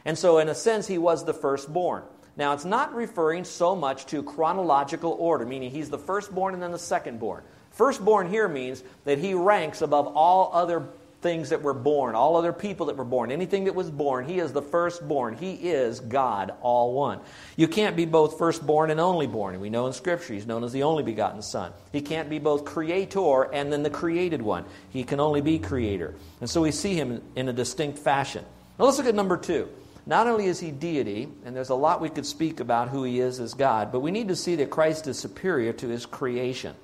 And 0.05 0.17
so 0.17 0.39
in 0.39 0.49
a 0.49 0.55
sense 0.55 0.87
he 0.87 0.97
was 0.97 1.23
the 1.23 1.33
firstborn. 1.33 2.03
Now 2.35 2.53
it's 2.53 2.65
not 2.65 2.95
referring 2.95 3.43
so 3.43 3.75
much 3.75 4.05
to 4.07 4.23
chronological 4.23 5.11
order, 5.11 5.45
meaning 5.45 5.71
he's 5.71 5.89
the 5.89 5.97
firstborn 5.97 6.53
and 6.53 6.63
then 6.63 6.71
the 6.71 6.77
secondborn. 6.77 7.41
Firstborn 7.71 8.29
here 8.29 8.47
means 8.47 8.83
that 9.05 9.19
he 9.19 9.33
ranks 9.33 9.81
above 9.81 10.07
all 10.07 10.49
other 10.53 10.87
things 11.21 11.49
that 11.49 11.61
were 11.61 11.73
born, 11.73 12.15
all 12.15 12.37
other 12.37 12.53
people 12.53 12.85
that 12.85 12.95
were 12.95 13.03
born, 13.03 13.31
anything 13.31 13.65
that 13.65 13.75
was 13.75 13.91
born. 13.91 14.25
He 14.25 14.39
is 14.39 14.53
the 14.53 14.61
firstborn. 14.61 15.35
He 15.35 15.53
is 15.53 15.99
God, 15.99 16.53
all 16.61 16.93
one. 16.93 17.19
You 17.57 17.67
can't 17.67 17.95
be 17.95 18.05
both 18.05 18.37
firstborn 18.37 18.89
and 18.89 18.99
only 18.99 19.27
born. 19.27 19.59
We 19.59 19.69
know 19.69 19.87
in 19.87 19.93
Scripture 19.93 20.33
he's 20.33 20.47
known 20.47 20.63
as 20.63 20.71
the 20.71 20.83
only 20.83 21.03
begotten 21.03 21.41
Son. 21.41 21.73
He 21.91 22.01
can't 22.01 22.29
be 22.29 22.39
both 22.39 22.63
creator 22.63 23.43
and 23.53 23.71
then 23.71 23.83
the 23.83 23.89
created 23.89 24.41
one. 24.41 24.65
He 24.91 25.03
can 25.03 25.19
only 25.19 25.41
be 25.41 25.59
creator. 25.59 26.15
And 26.39 26.49
so 26.49 26.61
we 26.61 26.71
see 26.71 26.95
him 26.95 27.21
in 27.35 27.49
a 27.49 27.53
distinct 27.53 27.99
fashion. 27.99 28.45
Now 28.77 28.85
let's 28.85 28.97
look 28.97 29.07
at 29.07 29.15
number 29.15 29.37
two. 29.37 29.67
Not 30.05 30.25
only 30.25 30.45
is 30.45 30.59
he 30.59 30.71
deity, 30.71 31.27
and 31.45 31.55
there's 31.55 31.69
a 31.69 31.75
lot 31.75 32.01
we 32.01 32.09
could 32.09 32.25
speak 32.25 32.61
about 32.61 32.89
who 32.89 33.03
he 33.03 33.19
is 33.19 33.39
as 33.39 33.53
God, 33.53 33.91
but 33.91 33.99
we 33.99 34.09
need 34.09 34.29
to 34.29 34.35
see 34.35 34.55
that 34.55 34.69
Christ 34.69 35.05
is 35.05 35.19
superior 35.19 35.73
to 35.73 35.87
his 35.87 36.05
creation. 36.05 36.75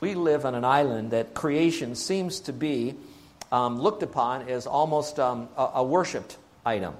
We 0.00 0.14
live 0.14 0.46
on 0.46 0.54
an 0.54 0.64
island 0.64 1.10
that 1.10 1.34
creation 1.34 1.94
seems 1.94 2.40
to 2.40 2.52
be 2.52 2.94
um, 3.52 3.80
looked 3.80 4.02
upon 4.02 4.48
as 4.48 4.66
almost 4.66 5.18
um, 5.18 5.48
a, 5.56 5.70
a 5.76 5.84
worshipped 5.84 6.36
item. 6.64 6.94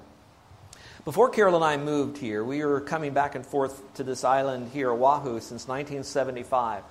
Before 1.04 1.30
Carol 1.30 1.56
and 1.56 1.64
I 1.64 1.76
moved 1.76 2.18
here, 2.18 2.44
we 2.44 2.62
were 2.64 2.80
coming 2.80 3.14
back 3.14 3.34
and 3.34 3.46
forth 3.46 3.94
to 3.94 4.04
this 4.04 4.22
island 4.22 4.70
here, 4.72 4.90
Oahu, 4.90 5.40
since 5.40 5.66
1975. 5.66 6.82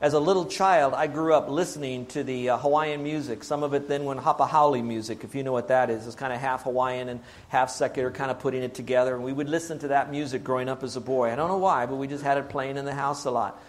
As 0.00 0.12
a 0.12 0.20
little 0.20 0.44
child, 0.46 0.94
I 0.94 1.08
grew 1.08 1.34
up 1.34 1.48
listening 1.48 2.06
to 2.06 2.22
the 2.22 2.50
uh, 2.50 2.58
Hawaiian 2.58 3.02
music. 3.02 3.42
Some 3.42 3.64
of 3.64 3.74
it 3.74 3.88
then 3.88 4.04
went 4.04 4.20
Hapa 4.20 4.46
Haole 4.46 4.80
music, 4.80 5.24
if 5.24 5.34
you 5.34 5.42
know 5.42 5.50
what 5.50 5.68
that 5.68 5.90
is. 5.90 6.06
It's 6.06 6.14
kind 6.14 6.32
of 6.32 6.38
half 6.38 6.64
Hawaiian 6.64 7.08
and 7.08 7.20
half 7.48 7.70
secular, 7.70 8.10
kind 8.12 8.30
of 8.30 8.38
putting 8.38 8.62
it 8.62 8.74
together. 8.74 9.16
And 9.16 9.24
we 9.24 9.32
would 9.32 9.48
listen 9.48 9.78
to 9.80 9.88
that 9.88 10.10
music 10.10 10.44
growing 10.44 10.68
up 10.68 10.84
as 10.84 10.94
a 10.94 11.00
boy. 11.00 11.32
I 11.32 11.34
don't 11.34 11.48
know 11.48 11.58
why, 11.58 11.86
but 11.86 11.96
we 11.96 12.06
just 12.06 12.22
had 12.22 12.38
it 12.38 12.48
playing 12.48 12.76
in 12.76 12.84
the 12.84 12.94
house 12.94 13.24
a 13.24 13.30
lot. 13.30 13.60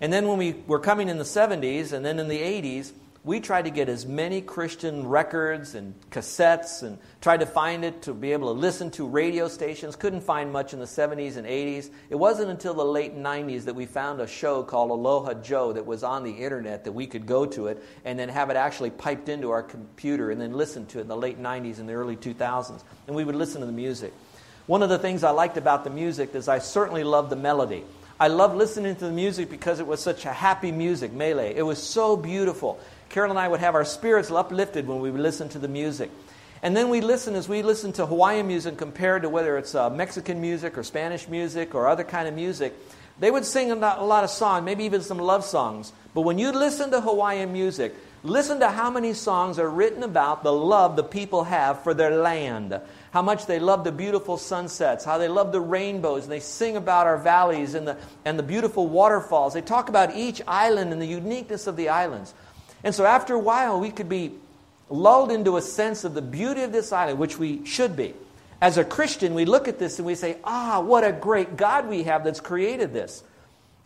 And 0.00 0.12
then 0.12 0.28
when 0.28 0.36
we 0.36 0.56
were 0.66 0.80
coming 0.80 1.08
in 1.08 1.16
the 1.16 1.24
70s 1.24 1.92
and 1.92 2.04
then 2.04 2.18
in 2.18 2.28
the 2.28 2.40
80s, 2.40 2.92
we 3.24 3.38
tried 3.38 3.66
to 3.66 3.70
get 3.70 3.88
as 3.88 4.04
many 4.04 4.40
Christian 4.40 5.06
records 5.06 5.76
and 5.76 5.94
cassettes 6.10 6.82
and 6.82 6.98
tried 7.20 7.38
to 7.38 7.46
find 7.46 7.84
it 7.84 8.02
to 8.02 8.14
be 8.14 8.32
able 8.32 8.52
to 8.52 8.58
listen 8.58 8.90
to 8.92 9.06
radio 9.06 9.46
stations. 9.46 9.94
Couldn't 9.94 10.22
find 10.22 10.52
much 10.52 10.72
in 10.72 10.80
the 10.80 10.86
70s 10.86 11.36
and 11.36 11.46
80s. 11.46 11.90
It 12.10 12.16
wasn't 12.16 12.50
until 12.50 12.74
the 12.74 12.84
late 12.84 13.16
90s 13.16 13.66
that 13.66 13.76
we 13.76 13.86
found 13.86 14.20
a 14.20 14.26
show 14.26 14.64
called 14.64 14.90
Aloha 14.90 15.34
Joe 15.34 15.72
that 15.72 15.86
was 15.86 16.02
on 16.02 16.24
the 16.24 16.32
internet 16.32 16.82
that 16.82 16.92
we 16.92 17.06
could 17.06 17.24
go 17.24 17.46
to 17.46 17.68
it 17.68 17.84
and 18.04 18.18
then 18.18 18.28
have 18.28 18.50
it 18.50 18.56
actually 18.56 18.90
piped 18.90 19.28
into 19.28 19.50
our 19.50 19.62
computer 19.62 20.32
and 20.32 20.40
then 20.40 20.52
listen 20.54 20.84
to 20.86 20.98
it 20.98 21.02
in 21.02 21.08
the 21.08 21.16
late 21.16 21.40
90s 21.40 21.78
and 21.78 21.88
the 21.88 21.92
early 21.92 22.16
2000s. 22.16 22.82
And 23.06 23.14
we 23.14 23.22
would 23.22 23.36
listen 23.36 23.60
to 23.60 23.66
the 23.66 23.72
music. 23.72 24.12
One 24.66 24.82
of 24.82 24.88
the 24.88 24.98
things 24.98 25.22
I 25.22 25.30
liked 25.30 25.56
about 25.56 25.84
the 25.84 25.90
music 25.90 26.34
is 26.34 26.48
I 26.48 26.58
certainly 26.58 27.04
loved 27.04 27.30
the 27.30 27.36
melody. 27.36 27.84
I 28.18 28.28
loved 28.28 28.54
listening 28.54 28.94
to 28.94 29.06
the 29.06 29.12
music 29.12 29.50
because 29.50 29.80
it 29.80 29.86
was 29.86 30.00
such 30.00 30.26
a 30.26 30.32
happy 30.32 30.70
music, 30.70 31.12
mele. 31.12 31.40
It 31.40 31.62
was 31.62 31.82
so 31.82 32.16
beautiful. 32.16 32.78
Carol 33.12 33.30
and 33.30 33.38
I 33.38 33.46
would 33.46 33.60
have 33.60 33.74
our 33.74 33.84
spirits 33.84 34.30
uplifted 34.30 34.88
when 34.88 35.00
we 35.00 35.10
would 35.10 35.20
listen 35.20 35.48
to 35.50 35.58
the 35.58 35.68
music. 35.68 36.10
And 36.62 36.76
then 36.76 36.88
we 36.88 37.00
listen 37.00 37.34
as 37.34 37.48
we 37.48 37.62
listen 37.62 37.92
to 37.92 38.06
Hawaiian 38.06 38.46
music 38.46 38.78
compared 38.78 39.22
to 39.22 39.28
whether 39.28 39.58
it's 39.58 39.74
uh, 39.74 39.90
Mexican 39.90 40.40
music 40.40 40.78
or 40.78 40.82
Spanish 40.82 41.28
music 41.28 41.74
or 41.74 41.88
other 41.88 42.04
kind 42.04 42.26
of 42.26 42.34
music. 42.34 42.74
They 43.20 43.30
would 43.30 43.44
sing 43.44 43.70
a 43.70 43.74
lot 43.74 44.24
of 44.24 44.30
songs, 44.30 44.64
maybe 44.64 44.84
even 44.84 45.02
some 45.02 45.18
love 45.18 45.44
songs. 45.44 45.92
But 46.14 46.22
when 46.22 46.38
you 46.38 46.52
listen 46.52 46.90
to 46.90 47.00
Hawaiian 47.00 47.52
music, 47.52 47.94
listen 48.22 48.60
to 48.60 48.70
how 48.70 48.90
many 48.90 49.12
songs 49.12 49.58
are 49.58 49.68
written 49.68 50.02
about 50.02 50.42
the 50.42 50.52
love 50.52 50.96
the 50.96 51.04
people 51.04 51.44
have 51.44 51.82
for 51.82 51.94
their 51.94 52.16
land 52.16 52.80
how 53.12 53.20
much 53.20 53.44
they 53.44 53.58
love 53.58 53.84
the 53.84 53.92
beautiful 53.92 54.38
sunsets, 54.38 55.04
how 55.04 55.18
they 55.18 55.28
love 55.28 55.52
the 55.52 55.60
rainbows, 55.60 56.22
and 56.22 56.32
they 56.32 56.40
sing 56.40 56.78
about 56.78 57.06
our 57.06 57.18
valleys 57.18 57.74
and 57.74 57.86
the, 57.86 57.98
and 58.24 58.38
the 58.38 58.42
beautiful 58.42 58.86
waterfalls. 58.86 59.52
They 59.52 59.60
talk 59.60 59.90
about 59.90 60.16
each 60.16 60.40
island 60.48 60.94
and 60.94 61.02
the 61.02 61.06
uniqueness 61.06 61.66
of 61.66 61.76
the 61.76 61.90
islands. 61.90 62.32
And 62.84 62.94
so 62.94 63.04
after 63.04 63.34
a 63.34 63.38
while, 63.38 63.78
we 63.80 63.90
could 63.90 64.08
be 64.08 64.32
lulled 64.88 65.30
into 65.30 65.56
a 65.56 65.62
sense 65.62 66.04
of 66.04 66.14
the 66.14 66.22
beauty 66.22 66.62
of 66.62 66.72
this 66.72 66.92
island, 66.92 67.18
which 67.18 67.38
we 67.38 67.64
should 67.64 67.96
be. 67.96 68.14
As 68.60 68.78
a 68.78 68.84
Christian, 68.84 69.34
we 69.34 69.44
look 69.44 69.66
at 69.66 69.78
this 69.78 69.98
and 69.98 70.06
we 70.06 70.14
say, 70.14 70.36
ah, 70.44 70.80
what 70.80 71.04
a 71.04 71.12
great 71.12 71.56
God 71.56 71.88
we 71.88 72.04
have 72.04 72.24
that's 72.24 72.40
created 72.40 72.92
this. 72.92 73.24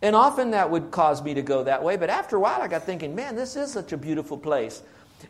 And 0.01 0.15
often 0.15 0.51
that 0.51 0.69
would 0.69 0.91
cause 0.91 1.23
me 1.23 1.33
to 1.33 1.41
go 1.41 1.63
that 1.63 1.83
way, 1.83 1.97
but 1.97 2.09
after 2.09 2.35
a 2.35 2.39
while 2.39 2.61
I 2.61 2.67
got 2.67 2.83
thinking, 2.83 3.15
man, 3.15 3.35
this 3.35 3.55
is 3.55 3.71
such 3.71 3.91
a 3.91 3.97
beautiful 3.97 4.37
place. 4.37 4.83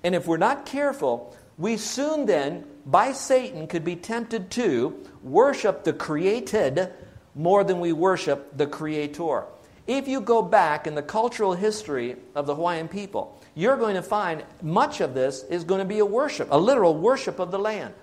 And 0.04 0.14
if 0.14 0.28
we're 0.28 0.36
not 0.38 0.66
careful, 0.66 1.34
we 1.58 1.78
soon 1.78 2.26
then, 2.26 2.66
by 2.86 3.14
Satan, 3.14 3.68
could 3.68 3.86
be 3.86 3.96
tempted 3.96 4.52
to 4.52 5.02
worship 5.24 5.86
the 5.86 5.94
created 5.94 6.90
more 7.34 7.64
than 7.64 7.80
we 7.80 7.94
worship 7.94 8.58
the 8.58 8.68
creator. 8.68 9.46
If 9.88 10.10
you 10.10 10.20
go 10.20 10.42
back 10.42 10.86
in 10.86 10.96
the 10.96 11.02
cultural 11.02 11.54
history 11.54 12.18
of 12.36 12.46
the 12.46 12.54
Hawaiian 12.54 12.90
people, 12.90 13.42
you're 13.56 13.78
going 13.78 13.96
to 13.96 14.02
find 14.02 14.44
much 14.62 15.00
of 15.00 15.14
this 15.14 15.44
is 15.44 15.64
going 15.64 15.80
to 15.80 15.86
be 15.86 16.00
a 16.00 16.06
worship, 16.06 16.50
a 16.52 16.58
literal 16.58 16.94
worship 16.94 17.40
of 17.40 17.52
the 17.52 17.60
land. 17.60 17.94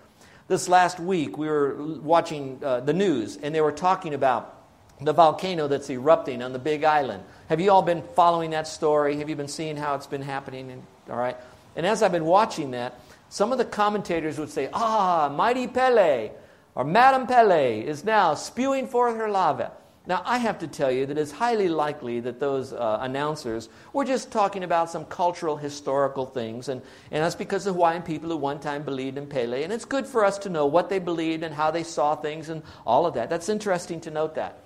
This 0.48 0.66
last 0.68 0.98
week, 0.98 1.36
we 1.36 1.46
were 1.46 1.74
watching 1.98 2.58
uh, 2.64 2.80
the 2.80 2.94
news, 2.94 3.36
and 3.36 3.54
they 3.54 3.60
were 3.60 3.72
talking 3.72 4.14
about 4.14 4.62
the 5.00 5.12
volcano 5.12 5.68
that's 5.68 5.90
erupting 5.90 6.42
on 6.42 6.54
the 6.54 6.58
Big 6.58 6.84
Island. 6.84 7.22
Have 7.48 7.60
you 7.60 7.70
all 7.70 7.82
been 7.82 8.02
following 8.14 8.50
that 8.50 8.66
story? 8.66 9.16
Have 9.18 9.28
you 9.28 9.36
been 9.36 9.48
seeing 9.48 9.76
how 9.76 9.94
it's 9.94 10.06
been 10.06 10.22
happening? 10.22 10.82
all 11.10 11.16
right. 11.16 11.36
And 11.76 11.84
as 11.84 12.02
I've 12.02 12.12
been 12.12 12.24
watching 12.24 12.70
that, 12.70 12.98
some 13.28 13.52
of 13.52 13.58
the 13.58 13.64
commentators 13.64 14.38
would 14.38 14.50
say, 14.50 14.70
Ah, 14.72 15.30
mighty 15.34 15.66
Pele, 15.66 16.30
or 16.74 16.84
Madame 16.84 17.26
Pele 17.26 17.80
is 17.80 18.04
now 18.04 18.34
spewing 18.34 18.86
forth 18.86 19.16
her 19.16 19.28
lava. 19.28 19.72
Now, 20.06 20.20
I 20.26 20.36
have 20.36 20.58
to 20.58 20.66
tell 20.66 20.90
you 20.90 21.06
that 21.06 21.16
it's 21.16 21.30
highly 21.30 21.68
likely 21.68 22.20
that 22.20 22.38
those 22.38 22.74
uh, 22.74 22.98
announcers 23.00 23.70
were 23.94 24.04
just 24.04 24.30
talking 24.30 24.62
about 24.62 24.90
some 24.90 25.06
cultural, 25.06 25.56
historical 25.56 26.26
things, 26.26 26.68
and, 26.68 26.82
and 27.10 27.24
that's 27.24 27.34
because 27.34 27.64
the 27.64 27.72
Hawaiian 27.72 28.02
people 28.02 28.30
at 28.30 28.38
one 28.38 28.60
time 28.60 28.82
believed 28.82 29.16
in 29.16 29.26
Pele, 29.26 29.62
and 29.62 29.72
it's 29.72 29.86
good 29.86 30.06
for 30.06 30.22
us 30.22 30.36
to 30.38 30.50
know 30.50 30.66
what 30.66 30.90
they 30.90 30.98
believed 30.98 31.42
and 31.42 31.54
how 31.54 31.70
they 31.70 31.82
saw 31.82 32.14
things 32.14 32.50
and 32.50 32.62
all 32.86 33.06
of 33.06 33.14
that. 33.14 33.30
That's 33.30 33.48
interesting 33.48 33.98
to 34.02 34.10
note 34.10 34.34
that. 34.34 34.58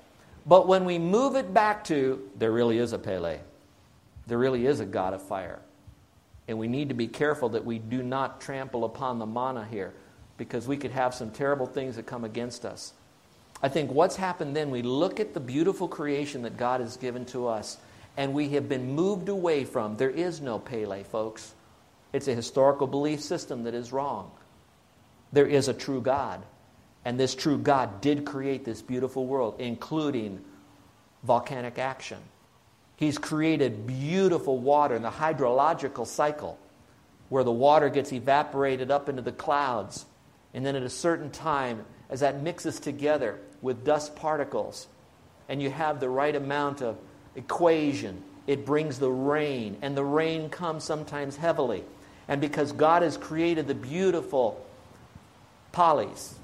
But 0.44 0.66
when 0.66 0.84
we 0.84 0.98
move 0.98 1.36
it 1.36 1.54
back 1.54 1.84
to, 1.84 2.28
there 2.36 2.50
really 2.50 2.78
is 2.78 2.92
a 2.92 2.98
Pele, 2.98 3.38
there 4.26 4.38
really 4.38 4.66
is 4.66 4.80
a 4.80 4.86
God 4.86 5.14
of 5.14 5.22
fire, 5.22 5.60
and 6.48 6.58
we 6.58 6.66
need 6.66 6.88
to 6.88 6.96
be 6.96 7.06
careful 7.06 7.50
that 7.50 7.64
we 7.64 7.78
do 7.78 8.02
not 8.02 8.40
trample 8.40 8.84
upon 8.84 9.20
the 9.20 9.26
mana 9.26 9.64
here 9.70 9.94
because 10.36 10.66
we 10.66 10.76
could 10.76 10.90
have 10.90 11.14
some 11.14 11.30
terrible 11.30 11.66
things 11.66 11.94
that 11.94 12.06
come 12.06 12.24
against 12.24 12.64
us. 12.64 12.92
I 13.62 13.68
think 13.68 13.90
what's 13.90 14.16
happened 14.16 14.54
then, 14.54 14.70
we 14.70 14.82
look 14.82 15.18
at 15.18 15.34
the 15.34 15.40
beautiful 15.40 15.88
creation 15.88 16.42
that 16.42 16.56
God 16.56 16.80
has 16.80 16.96
given 16.96 17.24
to 17.26 17.48
us, 17.48 17.78
and 18.16 18.32
we 18.32 18.50
have 18.50 18.68
been 18.68 18.92
moved 18.92 19.28
away 19.28 19.64
from. 19.64 19.96
There 19.96 20.10
is 20.10 20.40
no 20.40 20.58
Pele, 20.58 21.02
folks. 21.02 21.54
It's 22.12 22.28
a 22.28 22.34
historical 22.34 22.86
belief 22.86 23.20
system 23.20 23.64
that 23.64 23.74
is 23.74 23.92
wrong. 23.92 24.30
There 25.32 25.46
is 25.46 25.68
a 25.68 25.74
true 25.74 26.00
God, 26.00 26.42
and 27.04 27.18
this 27.18 27.34
true 27.34 27.58
God 27.58 28.00
did 28.00 28.24
create 28.24 28.64
this 28.64 28.80
beautiful 28.80 29.26
world, 29.26 29.56
including 29.58 30.44
volcanic 31.24 31.78
action. 31.78 32.18
He's 32.96 33.18
created 33.18 33.86
beautiful 33.86 34.58
water 34.58 34.94
in 34.94 35.02
the 35.02 35.10
hydrological 35.10 36.06
cycle 36.06 36.58
where 37.28 37.44
the 37.44 37.52
water 37.52 37.88
gets 37.88 38.12
evaporated 38.12 38.90
up 38.90 39.08
into 39.08 39.22
the 39.22 39.32
clouds. 39.32 40.06
And 40.54 40.64
then 40.64 40.76
at 40.76 40.82
a 40.82 40.90
certain 40.90 41.30
time, 41.30 41.84
as 42.08 42.20
that 42.20 42.42
mixes 42.42 42.80
together 42.80 43.38
with 43.62 43.84
dust 43.84 44.16
particles, 44.16 44.86
and 45.48 45.62
you 45.62 45.70
have 45.70 46.00
the 46.00 46.08
right 46.08 46.34
amount 46.34 46.82
of 46.82 46.96
equation, 47.34 48.22
it 48.46 48.64
brings 48.64 48.98
the 48.98 49.10
rain. 49.10 49.76
And 49.82 49.96
the 49.96 50.04
rain 50.04 50.48
comes 50.50 50.84
sometimes 50.84 51.36
heavily. 51.36 51.84
And 52.28 52.40
because 52.40 52.72
God 52.72 53.02
has 53.02 53.16
created 53.16 53.66
the 53.66 53.74
beautiful 53.74 54.64
palis, 55.72 56.34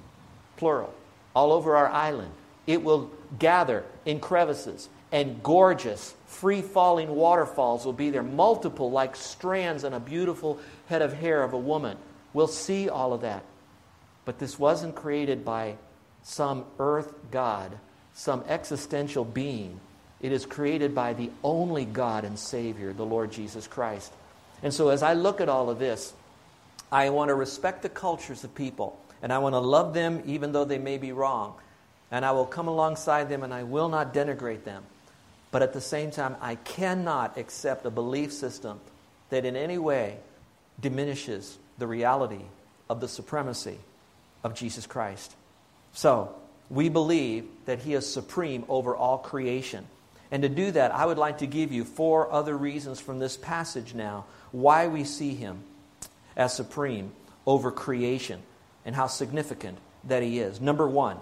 plural, 0.56 0.94
all 1.34 1.52
over 1.52 1.76
our 1.76 1.88
island, 1.88 2.32
it 2.66 2.82
will 2.82 3.10
gather 3.38 3.84
in 4.06 4.20
crevices 4.20 4.88
and 5.12 5.42
gorgeous 5.42 6.14
free 6.26 6.62
falling 6.62 7.14
waterfalls 7.14 7.84
will 7.84 7.92
be 7.92 8.10
there, 8.10 8.22
multiple 8.22 8.90
like 8.90 9.14
strands 9.14 9.84
on 9.84 9.94
a 9.94 10.00
beautiful 10.00 10.58
head 10.86 11.02
of 11.02 11.12
hair 11.12 11.42
of 11.42 11.52
a 11.52 11.58
woman. 11.58 11.96
We'll 12.32 12.48
see 12.48 12.88
all 12.88 13.12
of 13.12 13.20
that. 13.20 13.44
But 14.24 14.38
this 14.38 14.58
wasn't 14.58 14.96
created 14.96 15.44
by 15.44 15.76
some 16.24 16.64
earth 16.80 17.14
god, 17.30 17.70
some 18.14 18.42
existential 18.48 19.24
being. 19.24 19.78
It 20.20 20.32
is 20.32 20.46
created 20.46 20.94
by 20.94 21.12
the 21.12 21.30
only 21.44 21.84
God 21.84 22.24
and 22.24 22.38
Savior, 22.38 22.92
the 22.92 23.04
Lord 23.04 23.30
Jesus 23.30 23.68
Christ. 23.68 24.12
And 24.62 24.72
so 24.72 24.88
as 24.88 25.02
I 25.02 25.12
look 25.12 25.40
at 25.40 25.48
all 25.48 25.70
of 25.70 25.78
this, 25.78 26.12
I 26.90 27.10
want 27.10 27.28
to 27.28 27.34
respect 27.34 27.82
the 27.82 27.88
cultures 27.88 28.42
of 28.42 28.54
people, 28.54 28.98
and 29.22 29.32
I 29.32 29.38
want 29.38 29.52
to 29.54 29.58
love 29.58 29.94
them 29.94 30.22
even 30.26 30.52
though 30.52 30.64
they 30.64 30.78
may 30.78 30.96
be 30.96 31.12
wrong. 31.12 31.54
And 32.10 32.24
I 32.24 32.32
will 32.32 32.46
come 32.46 32.68
alongside 32.68 33.28
them 33.28 33.42
and 33.42 33.52
I 33.52 33.64
will 33.64 33.88
not 33.88 34.14
denigrate 34.14 34.64
them. 34.64 34.84
But 35.50 35.62
at 35.62 35.72
the 35.72 35.80
same 35.80 36.10
time, 36.10 36.36
I 36.40 36.54
cannot 36.56 37.36
accept 37.36 37.86
a 37.86 37.90
belief 37.90 38.32
system 38.32 38.80
that 39.30 39.44
in 39.44 39.56
any 39.56 39.78
way 39.78 40.18
diminishes 40.80 41.58
the 41.78 41.86
reality 41.86 42.44
of 42.88 43.00
the 43.00 43.08
supremacy 43.08 43.78
of 44.42 44.54
Jesus 44.54 44.86
Christ. 44.86 45.34
So, 45.94 46.34
we 46.68 46.88
believe 46.88 47.46
that 47.66 47.78
He 47.80 47.94
is 47.94 48.12
supreme 48.12 48.64
over 48.68 48.94
all 48.94 49.18
creation. 49.18 49.86
And 50.30 50.42
to 50.42 50.48
do 50.48 50.72
that, 50.72 50.92
I 50.92 51.06
would 51.06 51.18
like 51.18 51.38
to 51.38 51.46
give 51.46 51.72
you 51.72 51.84
four 51.84 52.30
other 52.32 52.56
reasons 52.56 53.00
from 53.00 53.20
this 53.20 53.36
passage 53.36 53.94
now 53.94 54.26
why 54.52 54.88
we 54.88 55.04
see 55.04 55.34
Him 55.34 55.62
as 56.36 56.52
supreme 56.52 57.12
over 57.46 57.70
creation 57.70 58.42
and 58.84 58.94
how 58.94 59.06
significant 59.06 59.78
that 60.04 60.22
He 60.22 60.40
is. 60.40 60.60
Number 60.60 60.88
one, 60.88 61.18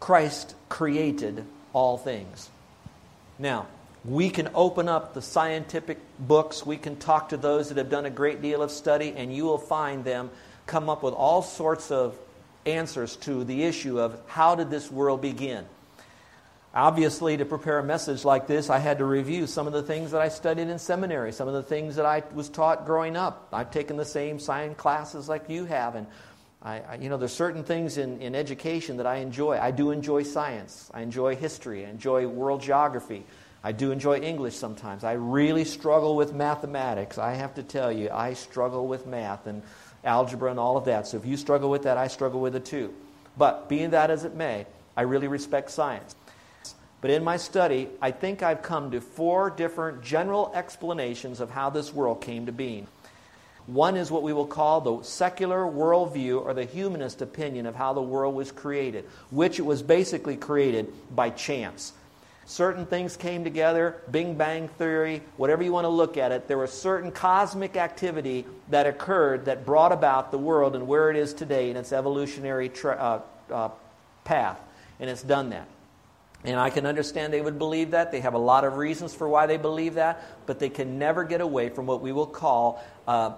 Christ 0.00 0.54
created 0.68 1.44
all 1.72 1.98
things. 1.98 2.48
Now, 3.38 3.66
we 4.04 4.30
can 4.30 4.48
open 4.54 4.88
up 4.88 5.12
the 5.12 5.20
scientific 5.20 5.98
books, 6.18 6.64
we 6.64 6.78
can 6.78 6.96
talk 6.96 7.30
to 7.30 7.36
those 7.36 7.68
that 7.68 7.76
have 7.76 7.90
done 7.90 8.06
a 8.06 8.10
great 8.10 8.40
deal 8.40 8.62
of 8.62 8.70
study, 8.70 9.12
and 9.14 9.34
you 9.34 9.44
will 9.44 9.58
find 9.58 10.04
them 10.04 10.30
come 10.66 10.88
up 10.88 11.02
with 11.02 11.12
all 11.12 11.42
sorts 11.42 11.90
of 11.90 12.16
answers 12.66 13.16
to 13.16 13.44
the 13.44 13.64
issue 13.64 14.00
of 14.00 14.20
how 14.26 14.54
did 14.54 14.70
this 14.70 14.90
world 14.90 15.20
begin. 15.20 15.64
Obviously, 16.72 17.36
to 17.36 17.44
prepare 17.44 17.80
a 17.80 17.82
message 17.82 18.24
like 18.24 18.46
this, 18.46 18.70
I 18.70 18.78
had 18.78 18.98
to 18.98 19.04
review 19.04 19.48
some 19.48 19.66
of 19.66 19.72
the 19.72 19.82
things 19.82 20.12
that 20.12 20.20
I 20.20 20.28
studied 20.28 20.68
in 20.68 20.78
seminary, 20.78 21.32
some 21.32 21.48
of 21.48 21.54
the 21.54 21.64
things 21.64 21.96
that 21.96 22.06
I 22.06 22.22
was 22.32 22.48
taught 22.48 22.86
growing 22.86 23.16
up. 23.16 23.48
I've 23.52 23.72
taken 23.72 23.96
the 23.96 24.04
same 24.04 24.38
science 24.38 24.78
classes 24.78 25.28
like 25.28 25.48
you 25.48 25.64
have, 25.64 25.96
and 25.96 26.06
I, 26.62 26.80
I, 26.80 26.94
you 26.96 27.08
know, 27.08 27.16
there's 27.16 27.32
certain 27.32 27.64
things 27.64 27.98
in, 27.98 28.20
in 28.20 28.36
education 28.36 28.98
that 28.98 29.06
I 29.06 29.16
enjoy. 29.16 29.58
I 29.58 29.72
do 29.72 29.90
enjoy 29.90 30.22
science. 30.22 30.88
I 30.94 31.00
enjoy 31.00 31.34
history. 31.34 31.86
I 31.86 31.90
enjoy 31.90 32.28
world 32.28 32.62
geography. 32.62 33.24
I 33.64 33.72
do 33.72 33.90
enjoy 33.90 34.18
English 34.18 34.54
sometimes. 34.54 35.02
I 35.02 35.12
really 35.12 35.64
struggle 35.64 36.16
with 36.16 36.32
mathematics. 36.32 37.18
I 37.18 37.34
have 37.34 37.54
to 37.54 37.62
tell 37.62 37.90
you, 37.90 38.10
I 38.10 38.34
struggle 38.34 38.86
with 38.86 39.06
math 39.06 39.46
and 39.46 39.62
algebra 40.04 40.50
and 40.50 40.60
all 40.60 40.76
of 40.76 40.84
that. 40.86 41.06
So 41.06 41.16
if 41.16 41.26
you 41.26 41.36
struggle 41.36 41.70
with 41.70 41.82
that, 41.82 41.96
I 41.96 42.08
struggle 42.08 42.40
with 42.40 42.56
it 42.56 42.64
too. 42.64 42.94
But 43.36 43.68
being 43.68 43.90
that 43.90 44.10
as 44.10 44.24
it 44.24 44.34
may, 44.34 44.66
I 44.96 45.02
really 45.02 45.28
respect 45.28 45.70
science. 45.70 46.14
But 47.00 47.10
in 47.10 47.24
my 47.24 47.36
study, 47.36 47.88
I 48.02 48.10
think 48.10 48.42
I've 48.42 48.62
come 48.62 48.90
to 48.90 49.00
four 49.00 49.50
different 49.50 50.02
general 50.02 50.52
explanations 50.54 51.40
of 51.40 51.50
how 51.50 51.70
this 51.70 51.94
world 51.94 52.20
came 52.20 52.46
to 52.46 52.52
being. 52.52 52.86
One 53.66 53.96
is 53.96 54.10
what 54.10 54.22
we 54.22 54.32
will 54.32 54.46
call 54.46 54.80
the 54.80 55.02
secular 55.02 55.60
worldview 55.60 56.44
or 56.44 56.54
the 56.54 56.64
humanist 56.64 57.22
opinion 57.22 57.66
of 57.66 57.76
how 57.76 57.92
the 57.92 58.02
world 58.02 58.34
was 58.34 58.50
created, 58.52 59.04
which 59.30 59.58
it 59.58 59.62
was 59.62 59.82
basically 59.82 60.36
created 60.36 60.92
by 61.14 61.30
chance 61.30 61.92
certain 62.46 62.86
things 62.86 63.16
came 63.16 63.44
together, 63.44 64.02
Big 64.10 64.36
Bang 64.36 64.68
Theory, 64.68 65.22
whatever 65.36 65.62
you 65.62 65.72
want 65.72 65.84
to 65.84 65.90
look 65.90 66.16
at 66.16 66.32
it, 66.32 66.48
there 66.48 66.58
was 66.58 66.72
certain 66.72 67.12
cosmic 67.12 67.76
activity 67.76 68.44
that 68.68 68.86
occurred 68.86 69.44
that 69.44 69.64
brought 69.64 69.92
about 69.92 70.30
the 70.30 70.38
world 70.38 70.74
and 70.74 70.86
where 70.86 71.10
it 71.10 71.16
is 71.16 71.32
today 71.32 71.70
in 71.70 71.76
its 71.76 71.92
evolutionary 71.92 72.68
tra- 72.68 73.22
uh, 73.50 73.54
uh, 73.54 73.70
path. 74.24 74.60
And 74.98 75.08
it's 75.08 75.22
done 75.22 75.50
that. 75.50 75.68
And 76.44 76.58
I 76.58 76.70
can 76.70 76.86
understand 76.86 77.32
they 77.32 77.40
would 77.40 77.58
believe 77.58 77.90
that. 77.90 78.12
They 78.12 78.20
have 78.20 78.34
a 78.34 78.38
lot 78.38 78.64
of 78.64 78.76
reasons 78.76 79.14
for 79.14 79.28
why 79.28 79.46
they 79.46 79.58
believe 79.58 79.94
that, 79.94 80.22
but 80.46 80.58
they 80.58 80.70
can 80.70 80.98
never 80.98 81.24
get 81.24 81.40
away 81.40 81.68
from 81.68 81.86
what 81.86 82.00
we 82.00 82.12
will 82.12 82.26
call 82.26 82.82
uh, 83.06 83.32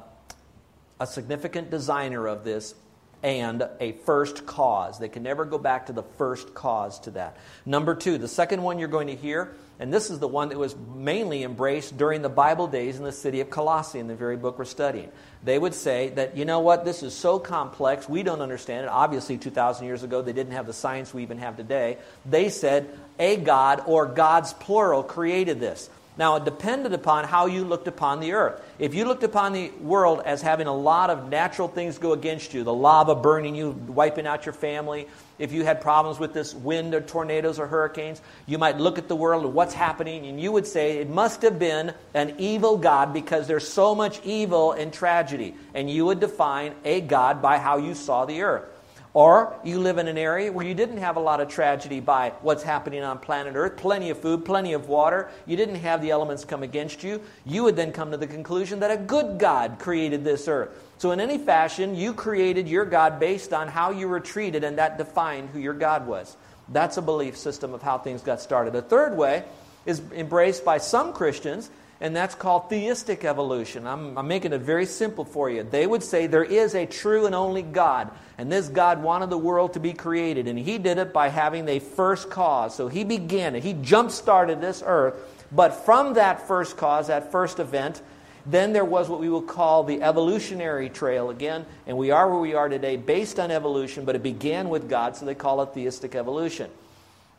a 1.00 1.06
significant 1.06 1.70
designer 1.70 2.28
of 2.28 2.44
this 2.44 2.74
and 3.22 3.68
a 3.80 3.92
first 3.92 4.46
cause. 4.46 4.98
They 4.98 5.08
can 5.08 5.22
never 5.22 5.44
go 5.44 5.58
back 5.58 5.86
to 5.86 5.92
the 5.92 6.02
first 6.02 6.54
cause 6.54 6.98
to 7.00 7.12
that. 7.12 7.36
Number 7.64 7.94
two, 7.94 8.18
the 8.18 8.28
second 8.28 8.62
one 8.62 8.78
you're 8.78 8.88
going 8.88 9.06
to 9.06 9.14
hear, 9.14 9.54
and 9.78 9.92
this 9.92 10.10
is 10.10 10.18
the 10.18 10.28
one 10.28 10.48
that 10.48 10.58
was 10.58 10.74
mainly 10.94 11.42
embraced 11.44 11.96
during 11.96 12.22
the 12.22 12.28
Bible 12.28 12.66
days 12.66 12.98
in 12.98 13.04
the 13.04 13.12
city 13.12 13.40
of 13.40 13.50
Colossae, 13.50 13.98
in 13.98 14.08
the 14.08 14.14
very 14.14 14.36
book 14.36 14.58
we're 14.58 14.64
studying. 14.64 15.10
They 15.44 15.58
would 15.58 15.74
say 15.74 16.10
that, 16.10 16.36
you 16.36 16.44
know 16.44 16.60
what, 16.60 16.84
this 16.84 17.02
is 17.02 17.14
so 17.14 17.38
complex, 17.38 18.08
we 18.08 18.22
don't 18.22 18.40
understand 18.40 18.84
it. 18.84 18.88
Obviously, 18.88 19.38
2,000 19.38 19.86
years 19.86 20.02
ago, 20.02 20.22
they 20.22 20.32
didn't 20.32 20.52
have 20.52 20.66
the 20.66 20.72
science 20.72 21.14
we 21.14 21.22
even 21.22 21.38
have 21.38 21.56
today. 21.56 21.98
They 22.26 22.48
said 22.48 22.88
a 23.18 23.36
God, 23.36 23.82
or 23.86 24.06
gods 24.06 24.52
plural, 24.52 25.02
created 25.02 25.60
this. 25.60 25.88
Now, 26.18 26.36
it 26.36 26.44
depended 26.44 26.92
upon 26.92 27.24
how 27.24 27.46
you 27.46 27.64
looked 27.64 27.88
upon 27.88 28.20
the 28.20 28.32
earth. 28.32 28.62
If 28.78 28.94
you 28.94 29.06
looked 29.06 29.24
upon 29.24 29.54
the 29.54 29.70
world 29.80 30.20
as 30.26 30.42
having 30.42 30.66
a 30.66 30.74
lot 30.74 31.08
of 31.08 31.30
natural 31.30 31.68
things 31.68 31.96
go 31.96 32.12
against 32.12 32.52
you, 32.52 32.64
the 32.64 32.74
lava 32.74 33.14
burning 33.14 33.54
you, 33.54 33.70
wiping 33.70 34.26
out 34.26 34.44
your 34.44 34.52
family, 34.52 35.08
if 35.38 35.52
you 35.52 35.64
had 35.64 35.80
problems 35.80 36.18
with 36.18 36.34
this 36.34 36.54
wind 36.54 36.94
or 36.94 37.00
tornadoes 37.00 37.58
or 37.58 37.66
hurricanes, 37.66 38.20
you 38.46 38.58
might 38.58 38.76
look 38.76 38.98
at 38.98 39.08
the 39.08 39.16
world 39.16 39.44
and 39.46 39.54
what's 39.54 39.72
happening, 39.72 40.26
and 40.26 40.38
you 40.38 40.52
would 40.52 40.66
say 40.66 40.98
it 40.98 41.08
must 41.08 41.40
have 41.40 41.58
been 41.58 41.94
an 42.12 42.34
evil 42.36 42.76
God 42.76 43.14
because 43.14 43.46
there's 43.46 43.66
so 43.66 43.94
much 43.94 44.20
evil 44.22 44.72
and 44.72 44.92
tragedy. 44.92 45.54
And 45.72 45.90
you 45.90 46.04
would 46.04 46.20
define 46.20 46.74
a 46.84 47.00
God 47.00 47.40
by 47.40 47.56
how 47.56 47.78
you 47.78 47.94
saw 47.94 48.26
the 48.26 48.42
earth. 48.42 48.71
Or 49.14 49.54
you 49.62 49.78
live 49.78 49.98
in 49.98 50.08
an 50.08 50.16
area 50.16 50.50
where 50.50 50.66
you 50.66 50.74
didn't 50.74 50.96
have 50.96 51.16
a 51.16 51.20
lot 51.20 51.40
of 51.40 51.48
tragedy 51.48 52.00
by 52.00 52.30
what's 52.40 52.62
happening 52.62 53.02
on 53.02 53.18
planet 53.18 53.54
Earth, 53.54 53.76
plenty 53.76 54.08
of 54.08 54.18
food, 54.18 54.46
plenty 54.46 54.72
of 54.72 54.88
water, 54.88 55.28
you 55.44 55.54
didn't 55.54 55.76
have 55.76 56.00
the 56.00 56.10
elements 56.10 56.46
come 56.46 56.62
against 56.62 57.02
you, 57.02 57.20
you 57.44 57.62
would 57.64 57.76
then 57.76 57.92
come 57.92 58.10
to 58.12 58.16
the 58.16 58.26
conclusion 58.26 58.80
that 58.80 58.90
a 58.90 58.96
good 58.96 59.38
God 59.38 59.78
created 59.78 60.24
this 60.24 60.48
earth. 60.48 60.70
So, 60.96 61.10
in 61.10 61.20
any 61.20 61.36
fashion, 61.36 61.94
you 61.94 62.14
created 62.14 62.68
your 62.68 62.86
God 62.86 63.20
based 63.20 63.52
on 63.52 63.68
how 63.68 63.90
you 63.90 64.08
were 64.08 64.20
treated, 64.20 64.64
and 64.64 64.78
that 64.78 64.96
defined 64.96 65.50
who 65.50 65.58
your 65.58 65.74
God 65.74 66.06
was. 66.06 66.34
That's 66.68 66.96
a 66.96 67.02
belief 67.02 67.36
system 67.36 67.74
of 67.74 67.82
how 67.82 67.98
things 67.98 68.22
got 68.22 68.40
started. 68.40 68.74
A 68.76 68.82
third 68.82 69.16
way 69.16 69.44
is 69.84 70.00
embraced 70.12 70.64
by 70.64 70.78
some 70.78 71.12
Christians 71.12 71.70
and 72.02 72.16
that's 72.16 72.34
called 72.34 72.68
theistic 72.68 73.24
evolution. 73.24 73.86
I'm, 73.86 74.18
I'm, 74.18 74.26
making 74.26 74.52
it 74.52 74.60
very 74.60 74.86
simple 74.86 75.24
for 75.24 75.48
you. 75.48 75.62
They 75.62 75.86
would 75.86 76.02
say 76.02 76.26
there 76.26 76.42
is 76.42 76.74
a 76.74 76.84
true 76.84 77.26
and 77.26 77.34
only 77.34 77.62
God, 77.62 78.10
and 78.36 78.50
this 78.50 78.68
God 78.68 79.00
wanted 79.04 79.30
the 79.30 79.38
world 79.38 79.74
to 79.74 79.80
be 79.80 79.92
created, 79.92 80.48
and 80.48 80.58
He 80.58 80.78
did 80.78 80.98
it 80.98 81.12
by 81.12 81.28
having 81.28 81.68
a 81.68 81.78
first 81.78 82.28
cause. 82.28 82.74
So 82.74 82.88
He 82.88 83.04
began 83.04 83.54
it, 83.54 83.62
He 83.62 83.74
jump 83.74 84.10
started 84.10 84.60
this 84.60 84.82
earth, 84.84 85.14
but 85.52 85.84
from 85.84 86.14
that 86.14 86.48
first 86.48 86.76
cause, 86.76 87.06
that 87.06 87.30
first 87.30 87.60
event, 87.60 88.02
then 88.46 88.72
there 88.72 88.84
was 88.84 89.08
what 89.08 89.20
we 89.20 89.28
will 89.28 89.40
call 89.40 89.84
the 89.84 90.02
evolutionary 90.02 90.88
trail 90.88 91.30
again, 91.30 91.64
and 91.86 91.96
we 91.96 92.10
are 92.10 92.28
where 92.28 92.40
we 92.40 92.54
are 92.54 92.68
today 92.68 92.96
based 92.96 93.38
on 93.38 93.52
evolution, 93.52 94.04
but 94.04 94.16
it 94.16 94.24
began 94.24 94.68
with 94.68 94.88
God, 94.88 95.16
so 95.16 95.24
they 95.24 95.36
call 95.36 95.62
it 95.62 95.66
theistic 95.72 96.16
evolution. 96.16 96.68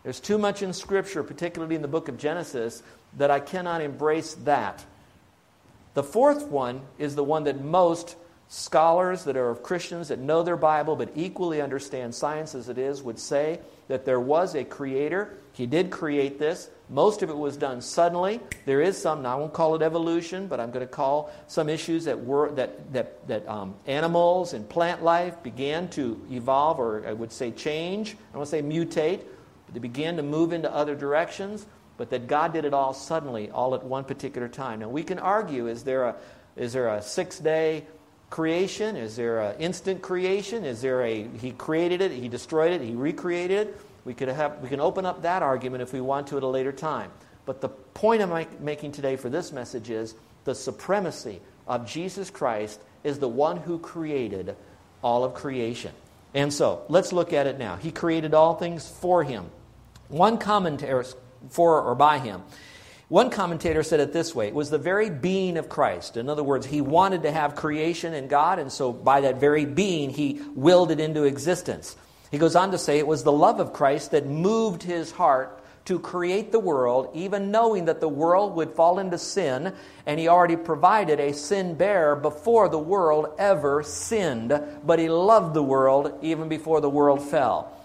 There's 0.03 0.19
too 0.19 0.37
much 0.37 0.61
in 0.61 0.73
Scripture, 0.73 1.23
particularly 1.23 1.75
in 1.75 1.81
the 1.81 1.87
book 1.87 2.09
of 2.09 2.17
Genesis, 2.17 2.83
that 3.17 3.31
I 3.31 3.39
cannot 3.39 3.81
embrace 3.81 4.33
that. 4.43 4.85
The 5.93 6.03
fourth 6.03 6.47
one 6.47 6.81
is 6.97 7.15
the 7.15 7.23
one 7.23 7.43
that 7.45 7.63
most 7.63 8.17
scholars 8.49 9.23
that 9.23 9.37
are 9.37 9.55
Christians 9.55 10.09
that 10.09 10.19
know 10.19 10.43
their 10.43 10.57
Bible 10.57 10.95
but 10.95 11.09
equally 11.15 11.61
understand 11.61 12.13
science 12.13 12.53
as 12.53 12.69
it 12.69 12.77
is 12.77 13.01
would 13.01 13.17
say 13.17 13.59
that 13.87 14.05
there 14.05 14.19
was 14.19 14.55
a 14.55 14.63
creator. 14.63 15.37
He 15.53 15.65
did 15.65 15.89
create 15.89 16.37
this. 16.37 16.69
Most 16.89 17.23
of 17.23 17.29
it 17.29 17.37
was 17.37 17.57
done 17.57 17.81
suddenly. 17.81 18.39
There 18.65 18.81
is 18.81 18.97
some, 18.97 19.21
now 19.23 19.37
I 19.37 19.39
won't 19.39 19.53
call 19.53 19.75
it 19.75 19.81
evolution, 19.81 20.47
but 20.47 20.59
I'm 20.59 20.71
going 20.71 20.85
to 20.85 20.91
call 20.91 21.31
some 21.47 21.69
issues 21.69 22.05
that 22.05 22.23
were 22.23 22.51
that 22.51 22.93
that 22.93 23.27
that 23.27 23.47
um, 23.47 23.75
animals 23.87 24.53
and 24.53 24.67
plant 24.67 25.03
life 25.03 25.41
began 25.41 25.87
to 25.89 26.21
evolve, 26.29 26.79
or 26.79 27.07
I 27.07 27.13
would 27.13 27.31
say 27.31 27.51
change. 27.51 28.15
I 28.33 28.37
want 28.37 28.49
to 28.49 28.51
say 28.51 28.61
mutate, 28.61 29.21
they 29.73 29.79
began 29.79 30.17
to 30.17 30.23
move 30.23 30.53
into 30.53 30.71
other 30.71 30.95
directions 30.95 31.65
but 31.97 32.09
that 32.09 32.27
God 32.27 32.53
did 32.53 32.65
it 32.65 32.73
all 32.73 32.93
suddenly, 32.93 33.51
all 33.51 33.75
at 33.75 33.83
one 33.83 34.03
particular 34.03 34.47
time. 34.47 34.79
Now, 34.79 34.89
we 34.89 35.03
can 35.03 35.19
argue 35.19 35.67
is 35.67 35.83
there 35.83 36.05
a, 36.05 36.15
is 36.55 36.73
there 36.73 36.89
a 36.89 37.01
six 37.01 37.39
day 37.39 37.85
creation? 38.29 38.95
Is 38.95 39.15
there 39.15 39.39
an 39.39 39.59
instant 39.59 40.01
creation? 40.01 40.63
Is 40.65 40.81
there 40.81 41.03
a, 41.03 41.27
he 41.37 41.51
created 41.51 42.01
it, 42.01 42.11
he 42.11 42.27
destroyed 42.27 42.71
it, 42.73 42.81
he 42.81 42.95
recreated 42.95 43.67
it? 43.67 43.81
We, 44.05 44.13
could 44.13 44.27
have, 44.27 44.59
we 44.59 44.69
can 44.69 44.79
open 44.79 45.05
up 45.05 45.21
that 45.21 45.43
argument 45.43 45.83
if 45.83 45.93
we 45.93 46.01
want 46.01 46.27
to 46.27 46.37
at 46.37 46.43
a 46.43 46.47
later 46.47 46.71
time. 46.71 47.11
But 47.45 47.61
the 47.61 47.69
point 47.69 48.21
I'm 48.21 48.47
making 48.59 48.93
today 48.93 49.15
for 49.15 49.29
this 49.29 49.51
message 49.51 49.89
is 49.89 50.15
the 50.45 50.55
supremacy 50.55 51.41
of 51.67 51.87
Jesus 51.87 52.29
Christ 52.29 52.81
is 53.03 53.19
the 53.19 53.29
one 53.29 53.57
who 53.57 53.79
created 53.79 54.55
all 55.01 55.23
of 55.23 55.35
creation. 55.35 55.91
And 56.33 56.51
so, 56.51 56.83
let's 56.89 57.13
look 57.13 57.31
at 57.31 57.45
it 57.45 57.59
now. 57.59 57.75
He 57.75 57.91
created 57.91 58.33
all 58.33 58.55
things 58.55 58.89
for 58.89 59.23
him. 59.23 59.51
One 60.13 60.37
commentator, 60.37 61.03
for 61.49 61.81
or 61.81 61.95
by 61.95 62.19
him. 62.19 62.43
One 63.09 63.31
commentator 63.31 63.81
said 63.81 63.99
it 63.99 64.13
this 64.13 64.35
way 64.35 64.47
it 64.47 64.53
was 64.53 64.69
the 64.69 64.77
very 64.77 65.09
being 65.09 65.57
of 65.57 65.69
Christ. 65.69 66.17
In 66.17 66.29
other 66.29 66.43
words, 66.43 66.67
he 66.67 66.81
wanted 66.81 67.23
to 67.23 67.31
have 67.31 67.55
creation 67.55 68.13
in 68.13 68.27
God, 68.27 68.59
and 68.59 68.71
so 68.71 68.93
by 68.93 69.21
that 69.21 69.39
very 69.39 69.65
being, 69.65 70.11
he 70.11 70.39
willed 70.53 70.91
it 70.91 70.99
into 70.99 71.23
existence. 71.23 71.95
He 72.29 72.37
goes 72.37 72.55
on 72.55 72.69
to 72.71 72.77
say 72.77 72.99
it 72.99 73.07
was 73.07 73.23
the 73.23 73.31
love 73.31 73.59
of 73.59 73.73
Christ 73.73 74.11
that 74.11 74.27
moved 74.27 74.83
his 74.83 75.11
heart 75.11 75.63
to 75.85 75.97
create 75.97 76.51
the 76.51 76.59
world, 76.59 77.09
even 77.15 77.49
knowing 77.49 77.85
that 77.85 77.99
the 77.99 78.07
world 78.07 78.55
would 78.55 78.73
fall 78.73 78.99
into 78.99 79.17
sin, 79.17 79.73
and 80.05 80.19
he 80.19 80.27
already 80.27 80.57
provided 80.57 81.19
a 81.19 81.33
sin 81.33 81.73
bearer 81.73 82.15
before 82.15 82.69
the 82.69 82.77
world 82.77 83.33
ever 83.39 83.81
sinned, 83.81 84.53
but 84.85 84.99
he 84.99 85.09
loved 85.09 85.55
the 85.55 85.63
world 85.63 86.19
even 86.21 86.49
before 86.49 86.81
the 86.81 86.89
world 86.89 87.19
fell. 87.19 87.82